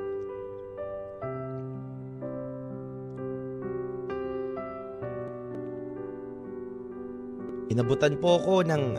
Inabutan 7.79 8.19
po 8.19 8.43
ko 8.43 8.67
ng 8.67 8.99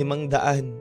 limang 0.00 0.24
daan 0.24 0.80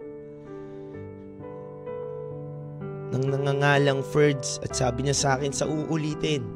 ng 3.12 3.24
nangangalang 3.28 4.00
Ferds 4.00 4.64
at 4.64 4.72
sabi 4.72 5.04
niya 5.04 5.20
sa 5.20 5.36
akin 5.36 5.52
sa 5.52 5.68
uulitin. 5.68 6.48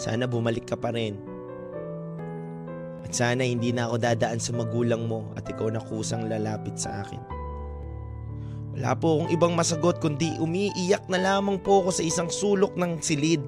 Sana 0.00 0.24
bumalik 0.24 0.64
ka 0.64 0.80
pa 0.80 0.96
rin. 0.96 1.20
At 3.04 3.12
sana 3.12 3.44
hindi 3.44 3.76
na 3.76 3.92
ako 3.92 4.00
dadaan 4.00 4.40
sa 4.40 4.56
magulang 4.56 5.04
mo 5.04 5.28
at 5.36 5.44
ikaw 5.44 5.68
na 5.68 5.84
kusang 5.84 6.24
lalapit 6.24 6.80
sa 6.80 7.04
akin. 7.04 7.20
Wala 8.80 8.96
po 8.96 9.20
akong 9.20 9.28
ibang 9.36 9.52
masagot 9.52 10.00
kundi 10.00 10.40
umiiyak 10.40 11.04
na 11.12 11.20
lamang 11.20 11.60
po 11.60 11.84
ako 11.84 12.00
sa 12.00 12.00
isang 12.00 12.32
sulok 12.32 12.72
ng 12.80 12.96
silid 13.04 13.44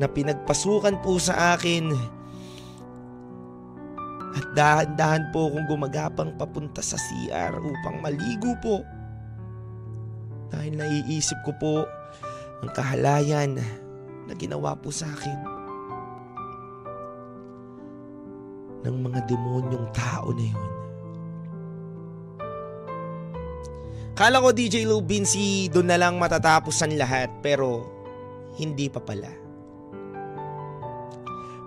na 0.00 0.08
pinagpasukan 0.08 1.04
po 1.04 1.20
sa 1.20 1.52
akin. 1.52 2.16
Dahan-dahan 4.56 5.28
po 5.28 5.52
akong 5.52 5.68
gumagapang 5.68 6.32
papunta 6.40 6.80
sa 6.80 6.96
CR 6.96 7.60
upang 7.60 8.00
maligo 8.00 8.56
po. 8.64 8.80
Dahil 10.48 10.80
naiisip 10.80 11.36
ko 11.44 11.52
po 11.60 11.74
ang 12.64 12.70
kahalayan 12.72 13.60
na 14.24 14.32
ginawa 14.36 14.72
po 14.72 14.88
sa 14.88 15.04
akin 15.08 15.38
ng 18.88 18.96
mga 19.04 19.20
demonyong 19.28 19.86
tao 19.92 20.32
na 20.32 20.44
yun. 20.48 20.70
Kala 24.18 24.42
ko 24.42 24.50
DJ 24.50 24.82
Lou 24.82 24.98
Bincy 24.98 25.70
doon 25.70 25.94
na 25.94 25.98
lang 26.00 26.18
matatapos 26.18 26.74
ang 26.82 26.90
lahat 26.98 27.30
pero 27.38 27.86
hindi 28.58 28.90
pa 28.90 28.98
pala. 28.98 29.47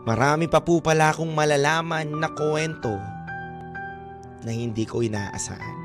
Marami 0.01 0.49
pa 0.49 0.57
po 0.65 0.81
pala 0.81 1.13
akong 1.13 1.29
malalaman 1.29 2.09
na 2.17 2.29
kwento 2.33 2.97
na 4.41 4.49
hindi 4.49 4.81
ko 4.89 5.05
inaasahan. 5.05 5.77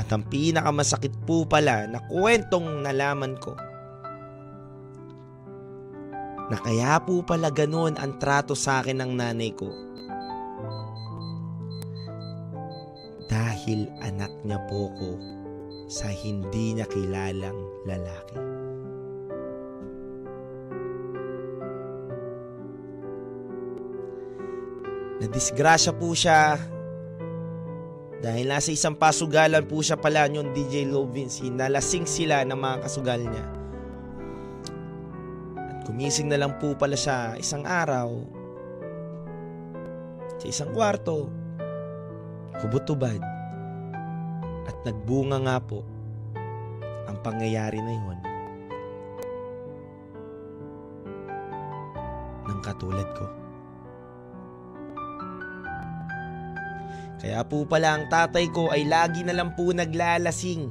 At 0.00 0.08
ang 0.08 0.24
pinakamasakit 0.24 1.12
po 1.28 1.44
pala 1.44 1.84
na 1.84 2.00
kwentong 2.08 2.80
nalaman 2.80 3.36
ko 3.36 3.52
na 6.48 6.56
kaya 6.60 6.96
po 7.00 7.20
pala 7.24 7.52
ganun 7.52 7.96
ang 8.00 8.16
trato 8.16 8.56
sa 8.56 8.80
akin 8.80 9.04
ng 9.04 9.12
nanay 9.20 9.52
ko. 9.52 9.68
Dahil 13.28 13.88
anak 14.00 14.32
niya 14.44 14.60
po 14.68 14.92
ko 14.96 15.10
sa 15.88 16.08
hindi 16.08 16.76
niya 16.76 16.88
kilalang 16.88 17.56
lalaki. 17.88 18.51
Nadisgrasya 25.22 25.94
po 25.94 26.10
siya 26.18 26.58
dahil 28.18 28.50
nasa 28.50 28.74
isang 28.74 28.98
pasugalan 28.98 29.62
po 29.62 29.78
siya 29.78 29.94
pala 29.94 30.26
yung 30.26 30.50
DJ 30.50 30.90
Lovinci. 30.90 31.46
Nalasing 31.46 32.10
sila 32.10 32.42
ng 32.42 32.58
mga 32.58 32.76
kasugal 32.82 33.22
niya. 33.22 33.46
At 35.58 35.86
gumising 35.86 36.26
na 36.26 36.42
lang 36.42 36.58
po 36.58 36.74
pala 36.74 36.98
siya 36.98 37.38
isang 37.38 37.62
araw 37.62 38.18
sa 40.42 40.46
isang 40.50 40.74
kwarto. 40.74 41.30
Hubot-tubad. 42.58 43.22
At 44.66 44.76
nagbunga 44.82 45.38
nga 45.46 45.62
po 45.62 45.86
ang 47.06 47.18
pangyayari 47.22 47.78
na 47.78 47.94
yun 47.94 48.18
ng 52.50 52.58
katulad 52.62 53.06
ko. 53.14 53.41
Kaya 57.22 57.46
po 57.46 57.62
pala 57.62 57.94
ang 57.94 58.10
tatay 58.10 58.50
ko 58.50 58.74
ay 58.74 58.82
lagi 58.82 59.22
na 59.22 59.30
lang 59.30 59.54
po 59.54 59.70
naglalasing. 59.70 60.66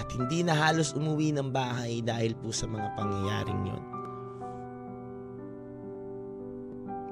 At 0.00 0.08
hindi 0.16 0.40
na 0.40 0.56
halos 0.56 0.96
umuwi 0.96 1.36
ng 1.36 1.52
bahay 1.52 2.00
dahil 2.00 2.32
po 2.32 2.48
sa 2.48 2.64
mga 2.64 2.96
pangyayaring 2.96 3.62
yon. 3.68 3.82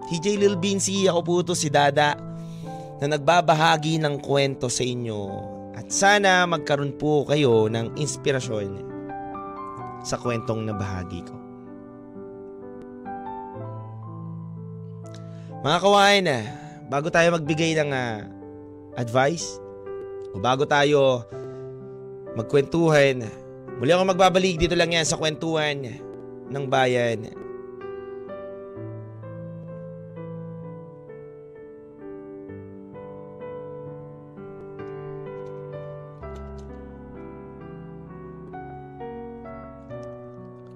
TJ 0.09 0.41
Lil 0.41 0.57
Bincy, 0.57 1.05
ako 1.09 1.21
po 1.21 1.35
to 1.45 1.53
si 1.53 1.69
Dada 1.69 2.17
na 3.01 3.07
nagbabahagi 3.07 4.01
ng 4.01 4.17
kwento 4.25 4.73
sa 4.73 4.81
inyo 4.81 5.21
at 5.77 5.93
sana 5.93 6.49
magkaroon 6.49 6.97
po 6.97 7.29
kayo 7.29 7.69
ng 7.69 8.01
inspirasyon 8.01 8.81
sa 10.01 10.17
kwentong 10.17 10.65
nabahagi 10.65 11.21
ko. 11.21 11.37
Mga 15.63 15.79
kawain 15.79 16.27
bago 16.93 17.09
tayo 17.09 17.33
magbigay 17.33 17.73
ng 17.81 17.89
uh, 17.89 18.21
advice 19.01 19.57
o 20.37 20.37
bago 20.37 20.69
tayo 20.69 21.25
magkwentuhan, 22.37 23.25
muli 23.81 23.91
ako 23.97 24.13
magbabalik 24.13 24.61
dito 24.61 24.77
lang 24.77 24.93
yan 24.93 25.09
sa 25.09 25.17
kwentuhan 25.17 25.89
ng 26.53 26.65
bayan. 26.69 27.33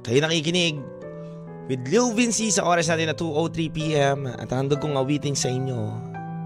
Kayo 0.01 0.23
nakikinig 0.25 0.81
with 1.67 1.83
Lil 1.91 2.15
Vinci 2.15 2.55
sa 2.55 2.63
oras 2.63 2.87
natin 2.87 3.11
na 3.11 3.17
2.03pm 3.19 4.39
at 4.39 4.47
ang 4.55 4.67
handog 4.67 4.79
kong 4.79 4.95
awitin 4.95 5.35
sa 5.35 5.51
inyo 5.51 5.91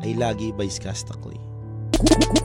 ay 0.00 0.16
lagi 0.16 0.48
by 0.56 0.64
Skastakli. 0.64 1.36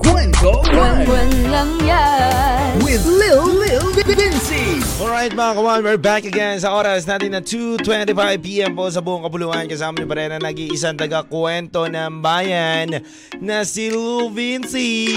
Kwento 0.03 0.59
1 0.67 1.07
Buwan 1.07 1.31
lang 1.47 1.71
yan. 1.79 2.83
with 2.83 3.07
Lil 3.07 3.63
Lil 3.63 3.87
Vinci. 4.03 4.83
Alright 4.99 5.31
mga 5.31 5.55
kawan, 5.55 5.79
we're 5.87 5.95
back 5.95 6.27
again 6.27 6.59
sa 6.59 6.75
oras 6.75 7.07
natin 7.07 7.31
na 7.31 7.39
2.25pm 7.39 8.75
po 8.75 8.91
sa 8.91 8.99
buong 8.99 9.23
kapuluan. 9.23 9.71
Kasama 9.71 9.95
niyo 9.95 10.11
pa 10.11 10.19
rin 10.19 10.35
ang 10.35 10.43
nag-iisang 10.43 10.99
taga-kwento 10.99 11.87
ng 11.87 12.19
bayan 12.19 12.99
na 13.39 13.63
si 13.63 13.87
Lil 13.87 14.27
Vinci. 14.35 15.15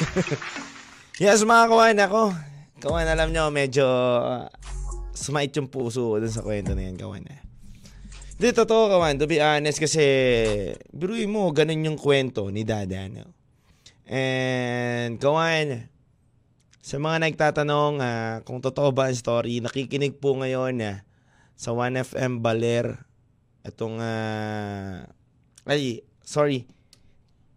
yes 1.24 1.40
mga 1.40 1.64
kawan, 1.64 1.96
ako. 2.04 2.49
Kawan, 2.80 3.04
alam 3.04 3.28
nyo, 3.28 3.52
medyo 3.52 3.84
uh, 3.84 4.48
sumait 5.12 5.52
yung 5.52 5.68
puso 5.68 6.00
ko 6.00 6.16
dun 6.16 6.32
sa 6.32 6.40
kwento 6.40 6.72
na 6.72 6.88
yan, 6.88 6.96
kawan. 6.96 7.28
Eh. 7.28 7.40
Hindi, 8.40 8.56
totoo 8.56 8.88
kawan. 8.96 9.20
To 9.20 9.28
be 9.28 9.36
honest, 9.36 9.76
kasi 9.76 10.00
biruin 10.88 11.28
mo, 11.28 11.44
ganun 11.52 11.84
yung 11.84 12.00
kwento 12.00 12.48
ni 12.48 12.64
Dada. 12.64 13.04
No? 13.12 13.28
And 14.08 15.20
kawan, 15.20 15.92
sa 16.80 16.96
mga 16.96 17.20
nagtatanong 17.28 18.00
ah, 18.00 18.40
kung 18.48 18.64
totoo 18.64 18.96
ba 18.96 19.12
ang 19.12 19.18
story, 19.20 19.60
nakikinig 19.60 20.16
po 20.16 20.40
ngayon 20.40 20.80
ah, 20.80 21.04
sa 21.60 21.76
1FM 21.76 22.40
Baler. 22.40 22.96
Itong, 23.60 24.00
ah, 24.00 25.04
ay, 25.68 26.00
sorry, 26.24 26.64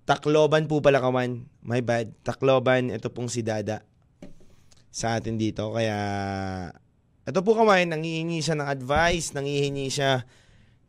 Tacloban 0.03 0.67
po 0.67 0.83
pala 0.83 0.99
kawan. 0.99 1.47
My 1.63 1.79
bad. 1.79 2.11
Tacloban, 2.27 2.91
ito 2.91 3.07
pong 3.07 3.31
si 3.31 3.39
Dada 3.39 3.87
sa 4.93 5.17
atin 5.17 5.41
dito. 5.41 5.73
Kaya, 5.73 5.97
ito 7.25 7.39
po 7.41 7.57
kawan, 7.57 7.89
nangihingi 7.89 8.45
siya 8.45 8.53
ng 8.61 8.69
advice, 8.69 9.33
nangihingi 9.33 9.89
siya 9.89 10.21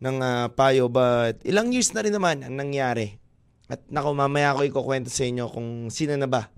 ng 0.05 0.17
ah, 0.21 0.47
payo. 0.53 0.93
But, 0.93 1.41
ilang 1.49 1.73
years 1.73 1.97
na 1.97 2.05
rin 2.05 2.13
naman 2.13 2.45
ang 2.45 2.61
nangyari. 2.61 3.17
At 3.65 3.89
nako, 3.89 4.13
mamaya 4.13 4.53
ako 4.53 4.69
ikukwento 4.69 5.09
sa 5.09 5.25
inyo 5.25 5.49
kung 5.49 5.89
sino 5.89 6.13
na 6.21 6.29
ba 6.29 6.53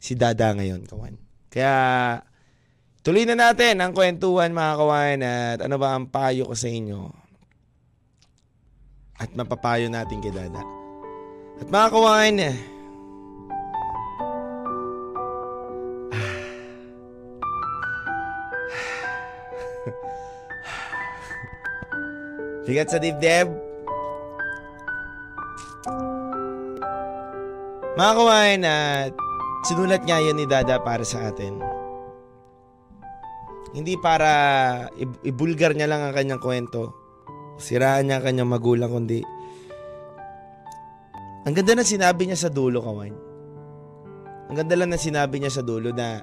si 0.00 0.16
Dada 0.16 0.56
ngayon, 0.56 0.88
kawan. 0.88 1.20
Kaya, 1.52 1.76
tuloy 3.04 3.28
na 3.28 3.36
natin 3.36 3.84
ang 3.84 3.92
kwentuhan, 3.92 4.56
mga 4.56 4.74
kawan. 4.80 5.18
At 5.20 5.58
ano 5.68 5.76
ba 5.76 5.92
ang 5.92 6.08
payo 6.08 6.48
ko 6.48 6.56
sa 6.56 6.72
inyo? 6.72 7.12
At 9.20 9.36
mapapayo 9.36 9.92
natin 9.92 10.24
kay 10.24 10.32
Dada. 10.32 10.64
At 11.60 11.68
mga 11.68 11.88
kawan, 11.92 12.34
Bigat 22.66 22.90
sa 22.90 22.98
dibdib. 22.98 23.48
Mga 27.96 28.12
kawain, 28.12 28.62
at 28.66 29.14
sinulat 29.64 30.04
nga 30.04 30.20
yun 30.20 30.36
ni 30.36 30.44
Dada 30.44 30.82
para 30.82 31.06
sa 31.06 31.32
atin. 31.32 31.56
Hindi 33.72 33.96
para 33.96 34.32
ibulgar 35.24 35.72
niya 35.72 35.88
lang 35.88 36.04
ang 36.04 36.12
kanyang 36.12 36.42
kwento. 36.42 36.92
Siraan 37.56 38.10
niya 38.10 38.20
ang 38.20 38.26
kanyang 38.26 38.50
magulang, 38.52 38.92
kundi 38.92 39.24
ang 41.46 41.54
ganda 41.54 41.78
na 41.78 41.86
sinabi 41.86 42.26
niya 42.26 42.34
sa 42.42 42.50
dulo, 42.50 42.82
kawan. 42.82 43.14
Ang 44.50 44.56
ganda 44.58 44.74
lang 44.74 44.90
na 44.90 44.98
sinabi 44.98 45.38
niya 45.38 45.54
sa 45.54 45.62
dulo 45.62 45.94
na 45.94 46.18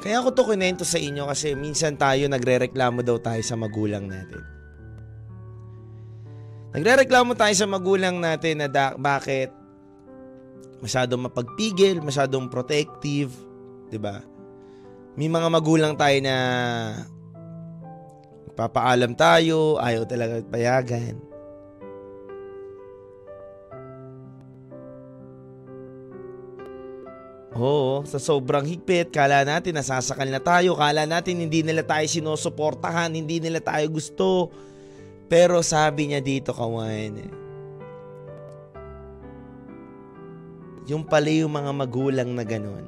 kaya 0.00 0.20
ko 0.20 0.28
to 0.32 0.44
kinento 0.44 0.84
sa 0.84 1.00
inyo 1.00 1.24
kasi 1.28 1.56
minsan 1.56 1.96
tayo 1.96 2.28
nagrereklamo 2.28 3.00
daw 3.00 3.16
tayo 3.16 3.40
sa 3.40 3.56
magulang 3.56 4.04
natin. 4.04 4.42
Nagrereklamo 6.76 7.32
tayo 7.32 7.54
sa 7.56 7.64
magulang 7.64 8.20
natin 8.20 8.60
na 8.60 8.68
da- 8.68 8.96
bakit 9.00 9.48
masyadong 10.84 11.24
mapagpigil, 11.24 12.04
masyadong 12.04 12.52
protective, 12.52 13.32
'di 13.88 13.96
ba? 13.96 14.20
May 15.16 15.32
mga 15.32 15.48
magulang 15.48 15.96
tayo 15.96 16.20
na 16.20 16.36
papaalam 18.52 19.16
tayo, 19.16 19.80
ayaw 19.80 20.04
talaga 20.04 20.44
payagan. 20.44 21.16
Oo, 27.56 28.04
sa 28.04 28.20
sobrang 28.20 28.68
higpit, 28.68 29.08
kala 29.08 29.40
natin 29.40 29.80
nasasakal 29.80 30.28
na 30.28 30.44
tayo, 30.44 30.76
kala 30.76 31.08
natin 31.08 31.40
hindi 31.40 31.64
nila 31.64 31.80
tayo 31.80 32.04
sinusuportahan, 32.04 33.16
hindi 33.16 33.40
nila 33.40 33.64
tayo 33.64 33.88
gusto. 33.88 34.52
Pero 35.24 35.64
sabi 35.64 36.12
niya 36.12 36.20
dito, 36.20 36.52
kawan, 36.52 37.32
yung 40.86 41.02
pala 41.02 41.32
yung 41.32 41.50
mga 41.56 41.72
magulang 41.72 42.30
na 42.36 42.44
ganun. 42.44 42.86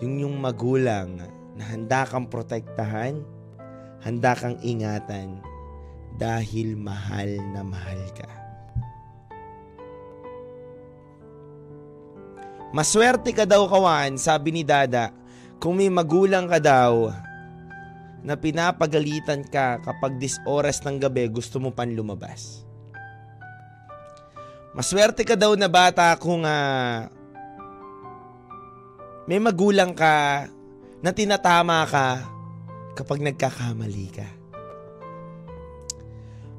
Yung 0.00 0.24
yung 0.24 0.36
magulang 0.40 1.20
na 1.58 1.64
handa 1.66 2.06
kang 2.06 2.30
protektahan, 2.30 3.20
handa 4.00 4.32
kang 4.32 4.56
ingatan 4.64 5.44
dahil 6.16 6.78
mahal 6.80 7.28
na 7.52 7.60
mahal 7.60 8.00
ka. 8.16 8.39
Maswerte 12.70 13.34
ka 13.34 13.42
daw 13.42 13.66
kawan, 13.66 14.14
sabi 14.14 14.54
ni 14.54 14.62
Dada, 14.62 15.10
kung 15.58 15.74
may 15.74 15.90
magulang 15.90 16.46
ka 16.46 16.62
daw 16.62 17.10
na 18.22 18.38
pinapagalitan 18.38 19.42
ka 19.42 19.82
kapag 19.82 20.22
dis 20.22 20.38
oras 20.46 20.78
ng 20.86 21.02
gabi 21.02 21.26
gusto 21.26 21.58
mo 21.58 21.74
pan 21.74 21.90
lumabas. 21.90 22.62
Maswerte 24.70 25.26
ka 25.26 25.34
daw 25.34 25.58
na 25.58 25.66
bata 25.66 26.14
kung 26.14 26.46
ah, 26.46 27.10
may 29.26 29.42
magulang 29.42 29.90
ka 29.90 30.46
na 31.02 31.10
tinatama 31.10 31.82
ka 31.90 32.22
kapag 32.94 33.18
nagkakamali 33.18 34.08
ka. 34.14 34.28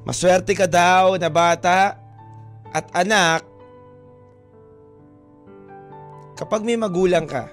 Maswerte 0.03 0.51
ka 0.57 0.67
daw 0.67 1.15
na 1.15 1.31
bata 1.31 1.95
at 2.73 2.85
anak 2.91 3.47
kapag 6.41 6.65
may 6.65 6.73
magulang 6.73 7.29
ka 7.29 7.45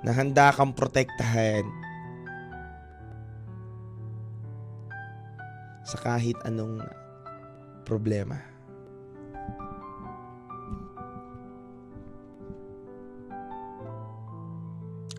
na 0.00 0.10
handa 0.16 0.48
kang 0.56 0.72
protektahan 0.72 1.68
sa 5.84 6.00
kahit 6.00 6.40
anong 6.48 6.80
problema. 7.84 8.40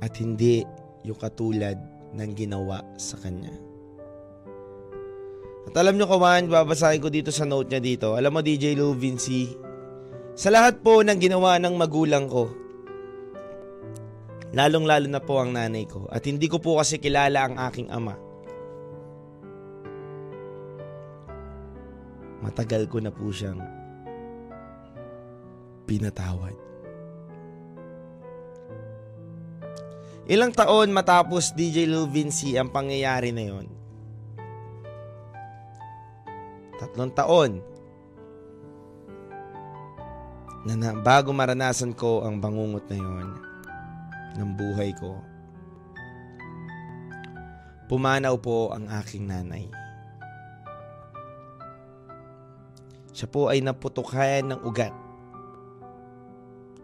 At 0.02 0.18
hindi 0.20 0.66
yung 1.06 1.16
katulad 1.22 1.78
ng 2.18 2.32
ginawa 2.34 2.82
sa 2.98 3.16
kanya. 3.22 3.54
At 5.70 5.80
alam 5.80 5.96
nyo 5.96 6.10
kawan, 6.10 6.52
babasahin 6.52 7.00
ko 7.00 7.08
dito 7.08 7.32
sa 7.32 7.48
note 7.48 7.72
niya 7.72 7.80
dito. 7.80 8.20
Alam 8.20 8.36
mo 8.36 8.40
DJ 8.44 8.76
Lil 8.76 8.92
Vinci, 9.00 9.48
sa 10.34 10.50
lahat 10.50 10.82
po 10.82 11.06
ng 11.06 11.18
ginawa 11.22 11.62
ng 11.62 11.78
magulang 11.78 12.26
ko, 12.26 12.50
lalong 14.50 14.86
lalo 14.90 15.06
na 15.06 15.22
po 15.22 15.38
ang 15.38 15.54
nanay 15.54 15.86
ko 15.86 16.10
at 16.10 16.26
hindi 16.26 16.50
ko 16.50 16.58
po 16.58 16.82
kasi 16.82 16.98
kilala 16.98 17.46
ang 17.46 17.56
aking 17.70 17.90
ama. 17.94 18.18
Matagal 22.42 22.90
ko 22.90 22.98
na 22.98 23.14
po 23.14 23.30
siyang 23.30 23.62
pinatawad. 25.86 26.58
Ilang 30.24 30.56
taon 30.56 30.90
matapos 30.96 31.54
DJ 31.54 31.86
Lil 31.86 32.08
Vinci 32.10 32.56
ang 32.58 32.72
pangyayari 32.74 33.30
na 33.36 33.44
yon? 33.44 33.68
Tatlong 36.80 37.12
taon 37.14 37.73
na, 40.64 40.74
na 40.80 40.90
bago 40.96 41.36
maranasan 41.36 41.92
ko 41.92 42.24
ang 42.24 42.40
bangungot 42.40 42.88
na 42.88 42.98
yon 42.98 43.28
ng 44.40 44.52
buhay 44.56 44.96
ko, 44.96 45.20
pumanaw 47.92 48.40
po 48.40 48.72
ang 48.72 48.88
aking 49.04 49.28
nanay. 49.28 49.68
Siya 53.14 53.30
po 53.30 53.52
ay 53.52 53.62
naputukan 53.62 54.42
ng 54.42 54.60
ugat. 54.66 54.96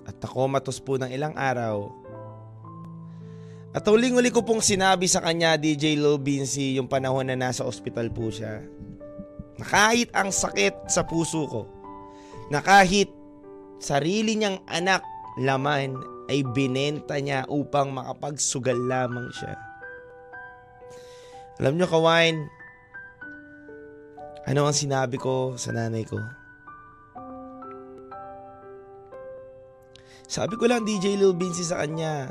At 0.06 0.22
ako 0.22 0.46
matos 0.46 0.78
po 0.78 1.02
ng 1.02 1.10
ilang 1.10 1.34
araw. 1.34 1.90
At 3.74 3.86
uling-uli 3.86 4.30
ko 4.30 4.46
pong 4.46 4.62
sinabi 4.62 5.10
sa 5.10 5.22
kanya, 5.22 5.58
DJ 5.58 5.98
Lil 5.98 6.22
Vinci, 6.22 6.78
yung 6.78 6.90
panahon 6.90 7.26
na 7.26 7.38
nasa 7.38 7.66
ospital 7.66 8.14
po 8.14 8.30
siya, 8.30 8.62
na 9.58 9.66
kahit 9.66 10.10
ang 10.14 10.30
sakit 10.34 10.90
sa 10.90 11.06
puso 11.06 11.46
ko, 11.46 11.62
na 12.50 12.62
kahit 12.62 13.10
sarili 13.80 14.36
niyang 14.36 14.60
anak 14.68 15.02
laman 15.40 15.96
ay 16.30 16.44
binenta 16.54 17.18
niya 17.18 17.48
upang 17.50 17.96
makapagsugal 17.96 18.78
lamang 18.78 19.32
siya. 19.34 19.56
Alam 21.60 21.76
niyo, 21.76 21.88
kawain, 21.92 22.48
ano 24.48 24.68
ang 24.68 24.76
sinabi 24.76 25.20
ko 25.20 25.56
sa 25.60 25.76
nanay 25.76 26.06
ko? 26.08 26.20
Sabi 30.30 30.54
ko 30.62 30.70
lang 30.70 30.86
DJ 30.86 31.18
Lil 31.18 31.34
Vinci 31.34 31.66
sa 31.66 31.82
kanya, 31.82 32.30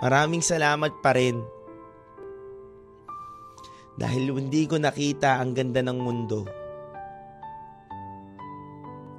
maraming 0.00 0.40
salamat 0.40 0.90
pa 1.04 1.12
rin. 1.12 1.36
Dahil 4.00 4.32
hindi 4.32 4.64
ko 4.64 4.80
nakita 4.80 5.36
ang 5.36 5.52
ganda 5.52 5.84
ng 5.84 5.98
mundo. 6.00 6.65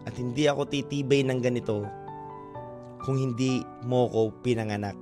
At 0.08 0.16
hindi 0.16 0.48
ako 0.48 0.72
titibay 0.72 1.28
ng 1.28 1.44
ganito 1.44 1.84
kung 3.04 3.20
hindi 3.20 3.60
mo 3.84 4.08
ko 4.08 4.32
pinanganak 4.40 4.96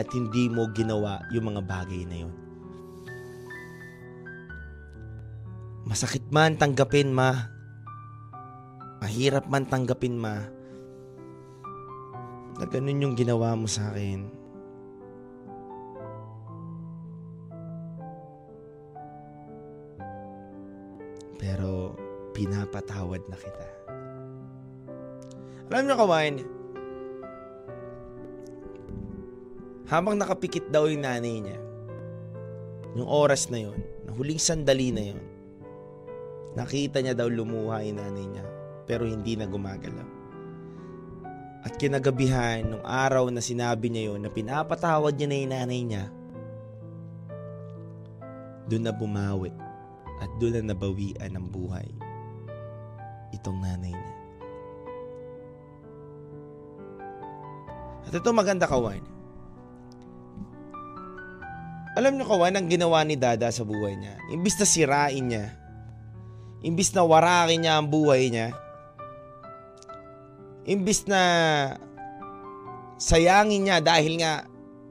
at 0.00 0.08
hindi 0.16 0.48
mo 0.48 0.72
ginawa 0.72 1.20
yung 1.28 1.52
mga 1.52 1.60
bagay 1.60 2.08
na 2.08 2.16
yun. 2.24 2.34
Masakit 5.84 6.24
man 6.32 6.56
tanggapin 6.56 7.12
ma. 7.12 7.52
Mahirap 9.04 9.44
man 9.46 9.68
tanggapin 9.68 10.16
ma. 10.16 10.40
Na 12.56 12.64
ganun 12.64 13.04
yung 13.04 13.14
ginawa 13.14 13.52
mo 13.52 13.68
sa 13.68 13.92
akin. 13.92 14.24
Pero 21.36 21.92
pinapatawad 22.32 23.20
na 23.28 23.36
kita. 23.36 23.85
Alam 25.66 25.82
niyo 25.82 25.96
kawain, 25.98 26.36
habang 29.90 30.14
nakapikit 30.14 30.70
daw 30.70 30.86
yung 30.86 31.02
nanay 31.02 31.42
niya, 31.42 31.58
yung 32.94 33.10
oras 33.10 33.50
na 33.50 33.66
yon, 33.66 33.78
na 34.06 34.14
huling 34.14 34.38
sandali 34.38 34.94
na 34.94 35.10
yon, 35.10 35.22
nakita 36.54 37.02
niya 37.02 37.18
daw 37.18 37.26
lumuha 37.26 37.82
yung 37.82 37.98
nanay 37.98 38.26
niya, 38.30 38.46
pero 38.86 39.10
hindi 39.10 39.34
na 39.34 39.50
gumagalaw. 39.50 40.08
At 41.66 41.74
kinagabihan, 41.82 42.62
nung 42.62 42.86
araw 42.86 43.26
na 43.34 43.42
sinabi 43.42 43.90
niya 43.90 44.14
yon, 44.14 44.22
na 44.22 44.30
pinapatawad 44.30 45.18
niya 45.18 45.26
na 45.26 45.36
yung 45.42 45.52
nanay 45.54 45.80
niya, 45.82 46.04
doon 48.70 48.86
na 48.86 48.94
bumawi 48.94 49.50
at 50.22 50.30
doon 50.38 50.62
na 50.62 50.74
nabawian 50.74 51.30
ng 51.34 51.46
buhay 51.50 51.86
itong 53.34 53.58
nanay 53.62 53.94
niya. 53.94 54.15
At 58.06 58.14
ito 58.14 58.30
maganda 58.30 58.70
kawan. 58.70 59.02
Alam 61.96 62.14
niyo 62.14 62.28
kawan, 62.28 62.54
ang 62.54 62.68
ginawa 62.70 63.02
ni 63.02 63.16
Dada 63.18 63.48
sa 63.50 63.64
buhay 63.64 63.96
niya, 63.96 64.20
imbis 64.30 64.54
na 64.60 64.66
sirain 64.68 65.24
niya, 65.24 65.56
imbis 66.60 66.92
na 66.92 67.02
warakin 67.02 67.64
niya 67.64 67.80
ang 67.80 67.88
buhay 67.88 68.28
niya, 68.28 68.52
imbis 70.68 71.08
na 71.08 71.22
sayangin 73.00 73.64
niya 73.64 73.80
dahil 73.80 74.20
nga 74.20 74.44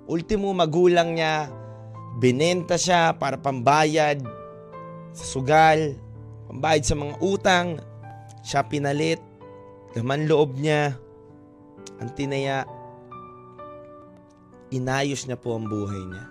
ultimo 0.09 0.49
magulang 0.49 1.13
niya, 1.13 1.45
binenta 2.17 2.73
siya 2.73 3.13
para 3.13 3.37
pambayad 3.37 4.25
sa 5.13 5.25
sugal, 5.29 5.93
pambayad 6.49 6.89
sa 6.89 6.97
mga 6.97 7.15
utang, 7.21 7.67
siya 8.41 8.65
pinalit, 8.65 9.21
laman 9.93 10.25
loob 10.25 10.57
niya, 10.57 10.97
ang 12.01 12.09
tinaya, 12.17 12.65
inayos 14.73 15.25
niya 15.25 15.37
po 15.37 15.57
ang 15.57 15.65
buhay 15.65 16.01
niya. 16.05 16.25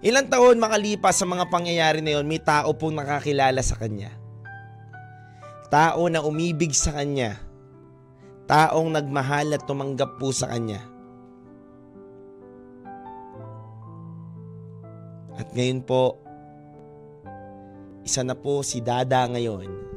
Ilang 0.00 0.32
taon 0.32 0.56
makalipas 0.56 1.20
sa 1.20 1.28
mga 1.28 1.52
pangyayari 1.52 2.00
na 2.00 2.16
yon, 2.16 2.24
may 2.24 2.40
tao 2.40 2.72
pong 2.72 2.96
nakakilala 2.96 3.60
sa 3.60 3.76
kanya. 3.76 4.08
Tao 5.68 6.08
na 6.08 6.24
umibig 6.24 6.72
sa 6.72 6.96
kanya. 6.96 7.36
Taong 8.48 8.90
nagmahal 8.90 9.54
at 9.54 9.68
tumanggap 9.68 10.16
po 10.16 10.32
sa 10.32 10.48
kanya. 10.48 10.80
At 15.36 15.52
ngayon 15.52 15.84
po, 15.84 16.20
isa 18.04 18.24
na 18.24 18.34
po 18.34 18.64
si 18.64 18.80
Dada 18.80 19.28
ngayon. 19.28 19.89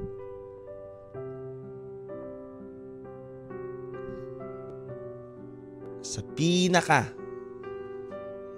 Sa 6.03 6.19
pinaka 6.35 7.07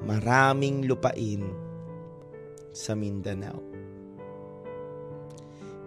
maraming 0.01 0.89
lupain 0.89 1.45
sa 2.73 2.97
Mindanao. 2.97 3.61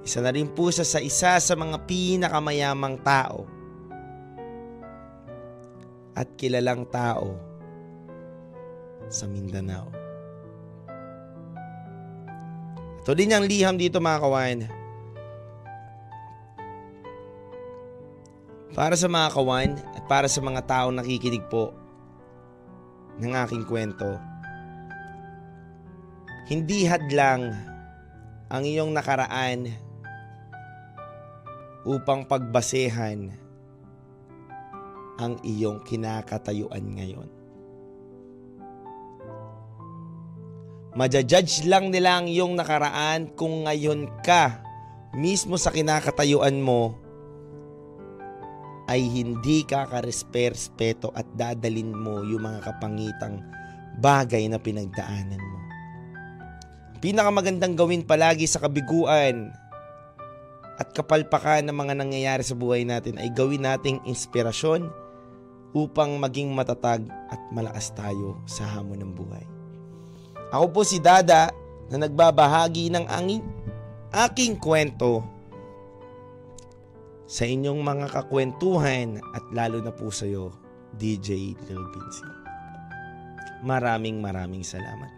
Isa 0.06 0.24
na 0.24 0.32
rin 0.32 0.48
po 0.48 0.72
siya 0.72 0.86
sa 0.86 1.02
isa 1.02 1.36
sa 1.36 1.54
mga 1.58 1.84
pinakamayamang 1.84 2.96
tao 3.04 3.44
at 6.16 6.30
kilalang 6.38 6.88
tao 6.88 7.36
sa 9.10 9.28
Mindanao. 9.28 9.90
Ito 13.04 13.12
din 13.16 13.32
ang 13.32 13.44
liham 13.44 13.76
dito 13.76 14.00
mga 14.00 14.20
kawan. 14.20 14.77
Para 18.78 18.94
sa 18.94 19.10
mga 19.10 19.34
kawan 19.34 19.74
at 19.98 20.06
para 20.06 20.30
sa 20.30 20.38
mga 20.38 20.62
taong 20.62 20.94
nakikinig 20.94 21.42
po 21.50 21.74
ng 23.18 23.34
aking 23.34 23.66
kwento, 23.66 24.06
hindi 26.46 26.86
hadlang 26.86 27.58
ang 28.46 28.62
iyong 28.62 28.94
nakaraan 28.94 29.66
upang 31.82 32.22
pagbasehan 32.30 33.34
ang 35.18 35.34
iyong 35.42 35.82
kinakatayuan 35.82 36.86
ngayon. 37.02 37.28
Majajudge 40.94 41.66
lang 41.66 41.90
nila 41.90 42.22
ang 42.22 42.30
iyong 42.30 42.54
nakaraan 42.54 43.34
kung 43.34 43.66
ngayon 43.66 44.22
ka 44.22 44.62
mismo 45.18 45.58
sa 45.58 45.74
kinakatayuan 45.74 46.62
mo 46.62 47.07
ay 48.88 49.04
hindi 49.04 49.68
ka 49.68 49.84
karespeto 49.92 51.12
at 51.12 51.28
dadalin 51.36 51.92
mo 51.92 52.24
yung 52.24 52.48
mga 52.48 52.64
kapangitang 52.64 53.44
bagay 54.00 54.48
na 54.48 54.56
pinagdaanan 54.56 55.38
mo. 55.38 55.58
Pinakamagandang 56.98 57.78
gawin 57.78 58.02
palagi 58.02 58.48
sa 58.48 58.64
kabiguan 58.64 59.52
at 60.80 60.88
kapalpakan 60.96 61.68
ng 61.68 61.76
mga 61.76 61.94
nangyayari 61.94 62.42
sa 62.42 62.56
buhay 62.56 62.82
natin 62.82 63.20
ay 63.20 63.28
gawin 63.30 63.68
nating 63.68 64.00
inspirasyon 64.08 64.88
upang 65.76 66.16
maging 66.16 66.50
matatag 66.56 67.04
at 67.28 67.40
malakas 67.52 67.92
tayo 67.92 68.40
sa 68.48 68.64
hamon 68.64 69.04
ng 69.04 69.12
buhay. 69.12 69.44
Ako 70.48 70.72
po 70.72 70.80
si 70.80 70.96
Dada 70.96 71.52
na 71.92 72.08
nagbabahagi 72.08 72.88
ng 72.88 73.04
angin, 73.04 73.44
aking 74.10 74.56
kwento 74.56 75.20
sa 77.28 77.44
inyong 77.44 77.84
mga 77.84 78.06
kakwentuhan 78.08 79.20
at 79.36 79.44
lalo 79.52 79.84
na 79.84 79.92
po 79.92 80.08
sa 80.08 80.24
iyo, 80.24 80.48
DJ 80.96 81.52
Lil 81.68 81.84
Vinci. 81.92 82.24
Maraming 83.60 84.16
maraming 84.24 84.64
salamat. 84.64 85.12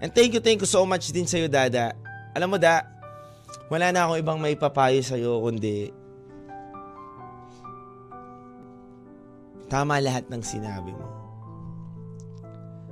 And 0.00 0.10
thank 0.16 0.32
you, 0.32 0.40
thank 0.40 0.64
you 0.64 0.70
so 0.70 0.88
much 0.88 1.12
din 1.12 1.28
sa 1.28 1.36
iyo, 1.36 1.52
Dada. 1.52 1.92
Alam 2.32 2.56
mo, 2.56 2.58
Da, 2.58 2.88
wala 3.68 3.92
na 3.92 4.08
akong 4.08 4.20
ibang 4.24 4.40
may 4.40 4.56
papayo 4.56 5.04
sa 5.04 5.20
iyo 5.20 5.44
kundi 5.44 5.92
tama 9.68 9.96
lahat 10.00 10.28
ng 10.28 10.44
sinabi 10.44 10.92
mo. 10.92 11.08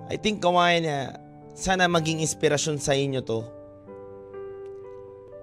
I 0.08 0.16
think 0.16 0.40
kawain 0.40 0.84
na 0.84 1.16
sana 1.52 1.84
maging 1.88 2.24
inspirasyon 2.24 2.80
sa 2.80 2.96
inyo 2.96 3.20
to. 3.20 3.44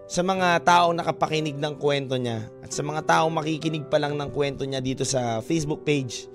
Sa 0.08 0.24
mga 0.24 0.64
taong 0.64 0.96
nakapakinig 0.96 1.60
ng 1.60 1.76
kwento 1.76 2.16
niya 2.16 2.48
at 2.64 2.72
sa 2.72 2.80
mga 2.80 3.04
taong 3.04 3.32
makikinig 3.32 3.92
pa 3.92 4.00
lang 4.00 4.16
ng 4.16 4.32
kwento 4.32 4.64
niya 4.64 4.80
dito 4.80 5.04
sa 5.04 5.44
Facebook 5.44 5.84
page. 5.84 6.32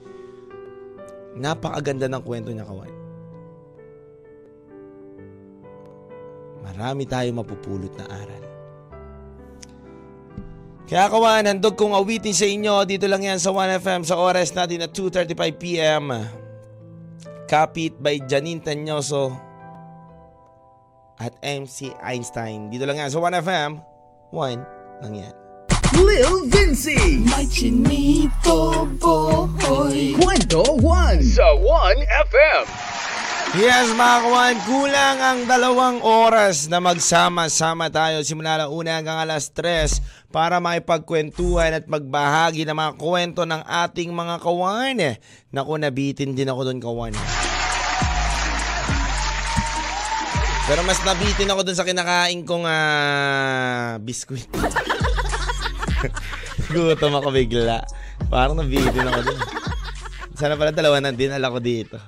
Napakaganda 1.33 2.05
ng 2.13 2.21
kwento 2.21 2.53
niya 2.53 2.69
kawain. 2.69 2.93
Marami 6.61 7.09
tayo 7.09 7.33
mapupulot 7.33 7.97
na 7.97 8.07
aral. 8.13 8.45
Kaya 10.85 11.09
kawan, 11.09 11.49
handog 11.49 11.73
kong 11.73 11.97
awitin 11.97 12.37
sa 12.37 12.45
inyo. 12.45 12.85
Dito 12.85 13.09
lang 13.09 13.25
yan 13.25 13.41
sa 13.41 13.57
1FM 13.57 14.05
sa 14.05 14.21
oras 14.21 14.53
natin 14.53 14.85
at 14.85 14.93
2.35pm. 14.93 16.13
Kapit 17.49 17.97
by 17.97 18.21
Janine 18.29 18.61
Tanyoso 18.61 19.52
at 21.23 21.39
MC 21.47 21.95
Einstein. 22.03 22.67
Dito 22.67 22.83
lang 22.83 22.99
yan 22.99 23.15
sa 23.15 23.23
1FM. 23.23 23.79
1 24.35 25.07
lang 25.07 25.15
yan. 25.15 25.35
Lil 26.03 26.49
Vinci. 26.51 27.23
May 27.23 27.47
chinito 27.47 28.89
boy. 28.99 30.19
Kwento 30.19 30.67
1 30.83 31.23
sa 31.23 31.47
1FM. 31.55 32.65
Yes, 33.53 33.93
mga 33.93 34.19
kawan, 34.25 34.57
kulang 34.65 35.19
ang 35.21 35.41
dalawang 35.45 36.01
oras 36.01 36.73
na 36.73 36.81
magsama-sama 36.81 37.93
tayo 37.93 38.25
simula 38.25 38.57
na 38.57 38.73
una 38.73 38.97
hanggang 38.97 39.21
alas 39.21 39.53
3 39.53 40.33
para 40.33 40.57
makipagkwentuhan 40.57 41.77
at 41.77 41.85
magbahagi 41.85 42.65
ng 42.65 42.73
mga 42.73 42.93
kwento 42.97 43.45
ng 43.45 43.61
ating 43.61 44.09
mga 44.09 44.41
kawan. 44.41 45.21
Naku, 45.53 45.73
nabitin 45.77 46.33
din 46.33 46.49
ako 46.49 46.73
doon, 46.73 46.81
kawan. 46.81 47.13
Pero 50.73 50.89
mas 50.89 51.05
nabitin 51.05 51.53
ako 51.53 51.69
doon 51.69 51.77
sa 51.77 51.85
kinakain 51.85 52.49
kong 52.49 52.65
ah, 52.65 54.01
biskuit. 54.01 54.49
Gutom 56.73 57.13
ako 57.13 57.29
bigla. 57.29 57.85
Parang 58.33 58.57
nabitin 58.57 59.05
ako 59.05 59.21
doon. 59.21 59.41
Sana 60.33 60.57
pala 60.57 60.73
dalawa 60.73 60.97
na 61.05 61.13
dinala 61.13 61.53
ko 61.53 61.61
dito. 61.61 62.01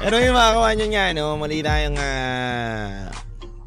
Pero 0.00 0.16
yung 0.24 0.32
mga 0.32 0.56
kawan 0.56 0.80
yun 0.80 0.92
nga, 0.96 1.12
no, 1.12 1.36
mali 1.36 1.60
na 1.60 1.84
yung 1.84 2.00
ah, 2.00 3.12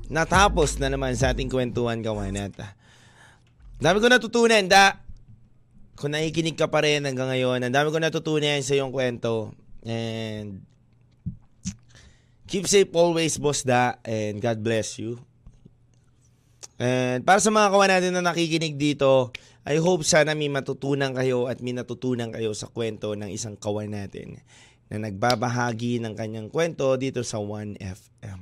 natapos 0.10 0.82
na 0.82 0.90
naman 0.90 1.14
sa 1.14 1.38
ating 1.38 1.46
kwentuhan 1.46 2.02
kawan 2.02 2.34
at 2.42 2.58
ah, 2.66 2.74
dami 3.78 4.02
ko 4.02 4.10
natutunan 4.10 4.66
da 4.66 5.06
kung 5.94 6.18
nakikinig 6.18 6.58
ka 6.58 6.66
pa 6.66 6.82
rin 6.82 7.06
hanggang 7.06 7.30
ngayon, 7.30 7.62
ang 7.62 7.76
dami 7.78 7.94
ko 7.94 8.02
natutunan 8.02 8.58
sa 8.66 8.74
iyong 8.74 8.90
kwento 8.90 9.54
and 9.86 10.66
keep 12.52 12.68
safe 12.68 12.92
always 12.92 13.40
boss 13.40 13.64
da 13.64 13.96
and 14.04 14.44
God 14.44 14.60
bless 14.60 15.00
you. 15.00 15.16
And 16.76 17.24
para 17.24 17.40
sa 17.40 17.48
mga 17.48 17.72
kawan 17.72 17.90
natin 17.96 18.12
na 18.12 18.28
nakikinig 18.28 18.76
dito, 18.76 19.32
I 19.64 19.80
hope 19.80 20.04
sana 20.04 20.36
may 20.36 20.52
matutunan 20.52 21.16
kayo 21.16 21.48
at 21.48 21.64
may 21.64 21.72
natutunan 21.72 22.28
kayo 22.28 22.52
sa 22.52 22.68
kwento 22.68 23.16
ng 23.16 23.32
isang 23.32 23.56
kawan 23.56 23.96
natin 23.96 24.44
na 24.92 25.00
nagbabahagi 25.00 26.04
ng 26.04 26.12
kanyang 26.12 26.52
kwento 26.52 26.92
dito 27.00 27.24
sa 27.24 27.40
1FM. 27.40 28.42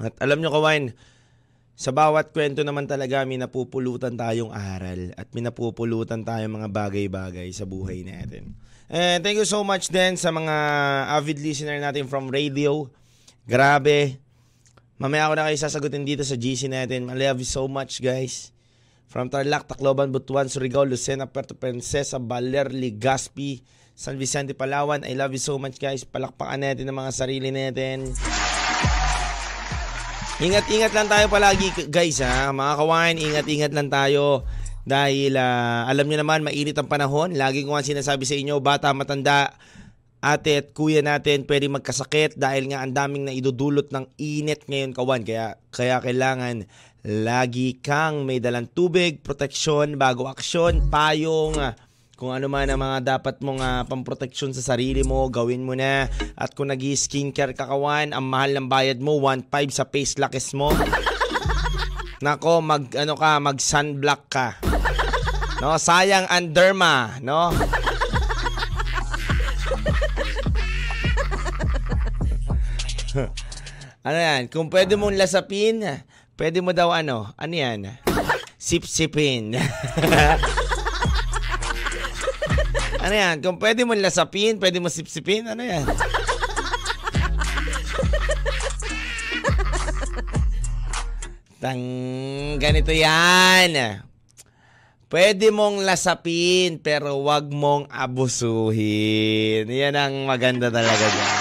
At 0.00 0.16
alam 0.24 0.40
nyo 0.40 0.48
kawan, 0.48 0.96
sa 1.76 1.92
bawat 1.92 2.32
kwento 2.32 2.64
naman 2.64 2.88
talaga 2.88 3.28
may 3.28 3.36
napupulutan 3.36 4.16
tayong 4.16 4.56
aral 4.56 5.12
at 5.20 5.28
may 5.36 5.44
napupulutan 5.44 6.24
tayong 6.24 6.56
mga 6.56 6.72
bagay-bagay 6.72 7.52
sa 7.52 7.68
buhay 7.68 8.08
natin. 8.08 8.56
And 8.90 9.22
thank 9.22 9.38
you 9.38 9.46
so 9.46 9.62
much 9.62 9.86
din 9.86 10.18
sa 10.18 10.34
mga 10.34 10.56
avid 11.14 11.38
listener 11.38 11.78
natin 11.78 12.10
from 12.10 12.26
radio. 12.26 12.90
Grabe. 13.46 14.18
Mamaya 14.98 15.30
ako 15.30 15.34
na 15.38 15.46
kayo 15.46 15.56
sasagutin 15.62 16.02
dito 16.02 16.26
sa 16.26 16.34
GC 16.34 16.66
natin. 16.66 17.06
I 17.06 17.14
love 17.14 17.38
you 17.38 17.46
so 17.46 17.70
much 17.70 18.02
guys. 18.02 18.50
From 19.06 19.30
Tarlac, 19.30 19.70
Tacloban, 19.70 20.10
Butuan, 20.10 20.50
Surigao, 20.50 20.82
Lucena, 20.82 21.30
Puerto 21.30 21.54
Princesa, 21.54 22.18
Baler, 22.18 22.74
Legazpi, 22.74 23.62
San 23.94 24.18
Vicente, 24.18 24.58
Palawan. 24.58 25.06
I 25.06 25.14
love 25.14 25.38
you 25.38 25.42
so 25.42 25.54
much 25.54 25.78
guys. 25.78 26.02
Palakpakan 26.02 26.58
natin 26.58 26.90
ang 26.90 26.98
mga 26.98 27.14
sarili 27.14 27.54
natin. 27.54 28.10
Ingat-ingat 30.42 30.90
lang 30.90 31.06
tayo 31.06 31.30
palagi 31.30 31.70
guys 31.86 32.18
ha. 32.26 32.50
Mga 32.50 32.74
kawain, 32.74 33.16
ingat-ingat 33.22 33.70
lang 33.70 33.86
tayo. 33.86 34.42
Dahil 34.84 35.36
ah, 35.36 35.84
alam 35.86 36.08
niyo 36.08 36.20
naman, 36.20 36.44
mainit 36.44 36.76
ang 36.76 36.88
panahon. 36.88 37.36
Lagi 37.36 37.64
ko 37.64 37.76
nga 37.76 37.84
sinasabi 37.84 38.24
sa 38.24 38.36
inyo, 38.36 38.58
bata, 38.64 38.92
matanda, 38.96 39.54
ate 40.20 40.60
at 40.60 40.76
kuya 40.76 41.00
natin 41.00 41.48
pwede 41.48 41.72
magkasakit 41.72 42.36
dahil 42.36 42.68
nga 42.68 42.84
ang 42.84 42.92
daming 42.92 43.24
na 43.24 43.32
idudulot 43.32 43.88
ng 43.88 44.04
init 44.20 44.68
ngayon 44.68 44.92
kawan. 44.92 45.24
Kaya, 45.24 45.56
kaya 45.72 46.00
kailangan 46.04 46.68
lagi 47.04 47.80
kang 47.80 48.28
may 48.28 48.40
dalang 48.40 48.68
tubig, 48.68 49.24
proteksyon, 49.24 49.96
bago 49.96 50.28
aksyon, 50.28 50.92
payong, 50.92 51.56
ah, 51.56 51.72
kung 52.20 52.36
ano 52.36 52.52
man 52.52 52.68
ang 52.68 52.84
mga 52.84 53.16
dapat 53.16 53.40
mong 53.40 53.64
uh, 53.64 53.80
pamproteksyon 53.88 54.52
sa 54.52 54.60
sarili 54.60 55.00
mo, 55.00 55.24
gawin 55.32 55.64
mo 55.64 55.72
na. 55.72 56.04
At 56.36 56.52
kung 56.52 56.68
nag 56.68 56.76
skincare 56.76 57.56
ka 57.56 57.64
kawan, 57.64 58.12
ang 58.12 58.28
mahal 58.28 58.60
ng 58.60 58.68
bayad 58.68 59.00
mo, 59.00 59.16
1.5 59.24 59.48
sa 59.72 59.88
face 59.88 60.20
lakis 60.20 60.52
mo. 60.52 60.68
Nako, 62.24 62.60
mag 62.60 62.92
ano 62.92 63.16
ka, 63.16 63.40
mag 63.40 63.56
sunblock 63.56 64.22
ka. 64.28 64.69
No, 65.60 65.76
sayang 65.76 66.24
ang 66.32 66.56
derma, 66.56 67.20
no? 67.20 67.52
ano 74.00 74.16
yan? 74.16 74.48
Kung 74.48 74.72
pwede 74.72 74.96
mong 74.96 75.20
lasapin, 75.20 75.84
pwede 76.40 76.64
mo 76.64 76.72
daw 76.72 76.88
ano? 76.96 77.28
Ano 77.36 77.52
yan? 77.52 77.92
Sip-sipin. 78.56 79.52
ano 83.04 83.12
yan? 83.12 83.44
Kung 83.44 83.60
pwede 83.60 83.84
mo 83.84 83.92
lasapin, 83.92 84.56
pwede 84.56 84.80
mo 84.80 84.88
sip-sipin, 84.88 85.44
ano 85.44 85.60
yan? 85.60 85.84
Tang 91.60 91.84
ganito 92.56 92.96
yan. 92.96 94.08
Pwede 95.10 95.50
mong 95.50 95.82
lasapin 95.82 96.78
pero 96.78 97.18
wag 97.26 97.50
mong 97.50 97.90
abusuhin. 97.90 99.66
Yan 99.66 99.98
ang 99.98 100.22
maganda 100.22 100.70
talaga 100.70 101.02
dyan. 101.02 101.34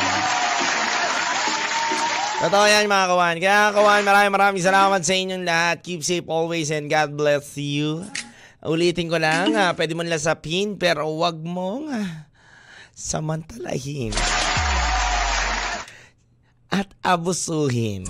Totoo 2.41 2.65
yan 2.65 2.89
mga 2.89 3.07
kawan. 3.13 3.37
Kaya 3.37 3.69
kawan, 3.69 4.01
maraming 4.01 4.33
maraming 4.33 4.63
salamat 4.65 5.05
sa 5.05 5.13
inyong 5.13 5.45
lahat. 5.45 5.85
Keep 5.85 6.01
safe 6.01 6.25
always 6.25 6.73
and 6.73 6.89
God 6.89 7.13
bless 7.13 7.61
you. 7.61 8.01
Ulitin 8.65 9.05
ko 9.05 9.21
lang, 9.21 9.53
ah, 9.53 9.77
pwede 9.77 9.93
mong 9.93 10.09
lasapin 10.09 10.73
pero 10.81 11.05
wag 11.21 11.37
mong 11.37 11.93
ah, 11.93 12.25
samantalahin. 12.97 14.17
At 16.73 16.89
abusuhin. 17.05 18.09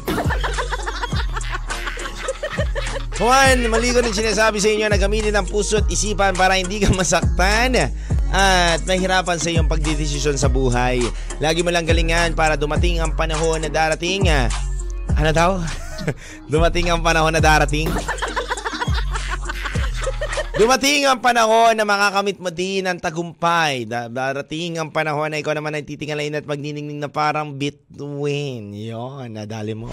Juan, 3.20 3.68
mali 3.68 3.92
ko 3.92 4.00
rin 4.00 4.16
sinasabi 4.16 4.64
sa 4.64 4.72
inyo 4.72 4.88
na 4.88 4.96
gamitin 4.96 5.36
ang 5.36 5.44
puso 5.44 5.84
at 5.84 5.92
isipan 5.92 6.32
para 6.40 6.56
hindi 6.56 6.80
ka 6.80 6.88
masaktan 6.96 7.92
at 8.32 8.80
mahirapan 8.88 9.36
sa 9.36 9.52
iyong 9.52 9.68
pagdidesisyon 9.68 10.40
sa 10.40 10.48
buhay. 10.48 11.04
Lagi 11.44 11.60
mo 11.60 11.68
lang 11.68 11.84
galingan 11.84 12.32
para 12.32 12.56
dumating 12.56 13.04
ang 13.04 13.12
panahon 13.20 13.60
na 13.60 13.68
darating. 13.68 14.32
ah, 14.32 14.48
Ano 15.20 15.36
daw? 15.36 15.60
dumating 16.54 16.88
ang 16.88 17.04
panahon 17.04 17.36
na 17.36 17.44
darating. 17.44 17.92
Dumating 20.56 21.08
ang 21.08 21.20
panahon 21.20 21.76
na 21.76 21.84
makakamit 21.84 22.40
mo 22.40 22.52
din 22.52 22.88
ang 22.88 23.00
tagumpay. 23.00 23.84
Da- 23.84 24.08
Darating 24.08 24.80
ang 24.80 24.96
panahon 24.96 25.32
na 25.32 25.40
ikaw 25.40 25.56
naman 25.56 25.76
ay 25.76 25.84
titingalain 25.84 26.40
at 26.40 26.48
magniningning 26.48 27.04
na 27.04 27.12
parang 27.12 27.56
bituin. 27.56 28.72
Yon, 28.72 29.36
nadali 29.36 29.76
mo. 29.76 29.92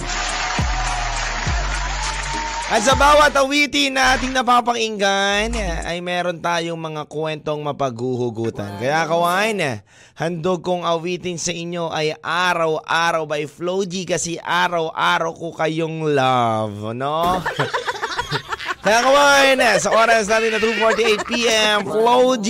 At 2.67 2.83
sa 2.83 2.99
bawat 2.99 3.31
awitin 3.39 3.95
na 3.95 4.19
ating 4.19 4.35
napapakinggan, 4.35 5.55
ay 5.87 6.03
meron 6.03 6.43
tayong 6.43 6.75
mga 6.75 7.07
kwentong 7.07 7.63
mapaghuhugutan. 7.63 8.83
Kaya 8.83 9.07
kawain, 9.07 9.87
handog 10.19 10.67
kong 10.67 10.83
awitin 10.83 11.39
sa 11.39 11.55
inyo 11.55 11.95
ay 11.95 12.19
Araw-Araw 12.19 13.23
by 13.23 13.47
Flo 13.47 13.87
G 13.87 14.03
kasi 14.03 14.35
araw-araw 14.43 15.31
ko 15.39 15.55
kayong 15.55 16.11
love, 16.11 16.91
no? 16.91 17.39
Kaya 18.87 18.99
kawain, 18.99 19.63
sa 19.79 19.95
oras 19.95 20.27
natin 20.27 20.59
na 20.59 20.59
2.48pm, 20.59 21.87
Flo 21.87 22.35
G. 22.35 22.49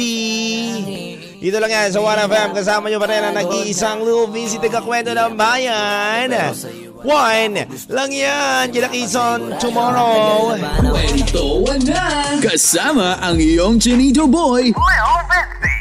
Dito 1.45 1.61
lang 1.61 1.69
yan 1.69 1.93
sa 1.93 2.01
1FM, 2.01 2.57
kasama 2.57 2.89
nyo 2.89 2.97
pa 2.97 3.09
rin 3.13 3.21
ang 3.21 3.37
nag-iisang 3.37 4.01
Lil 4.01 4.33
Vinci, 4.33 4.57
taga-kwento 4.57 5.13
ng 5.13 5.37
bayan. 5.37 6.33
Lang 7.89 8.11
yan, 8.13 8.73
Kila 8.73 8.89
Quezon, 8.89 9.57
tomorrow. 9.61 10.57
Kwento 10.81 11.65
na! 11.85 12.37
Kasama 12.41 13.21
ang 13.21 13.37
iyong 13.37 13.77
Chinito 13.77 14.25
Boy, 14.29 14.73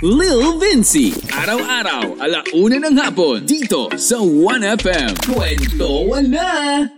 Lil 0.03 0.59
Vinci. 0.59 1.15
Araw-araw, 1.31 2.19
alauna 2.19 2.77
ng 2.83 2.95
hapon, 2.99 3.43
dito 3.47 3.87
sa 3.95 4.19
1FM. 4.19 5.11
Kwento 5.27 6.11
na! 6.27 6.94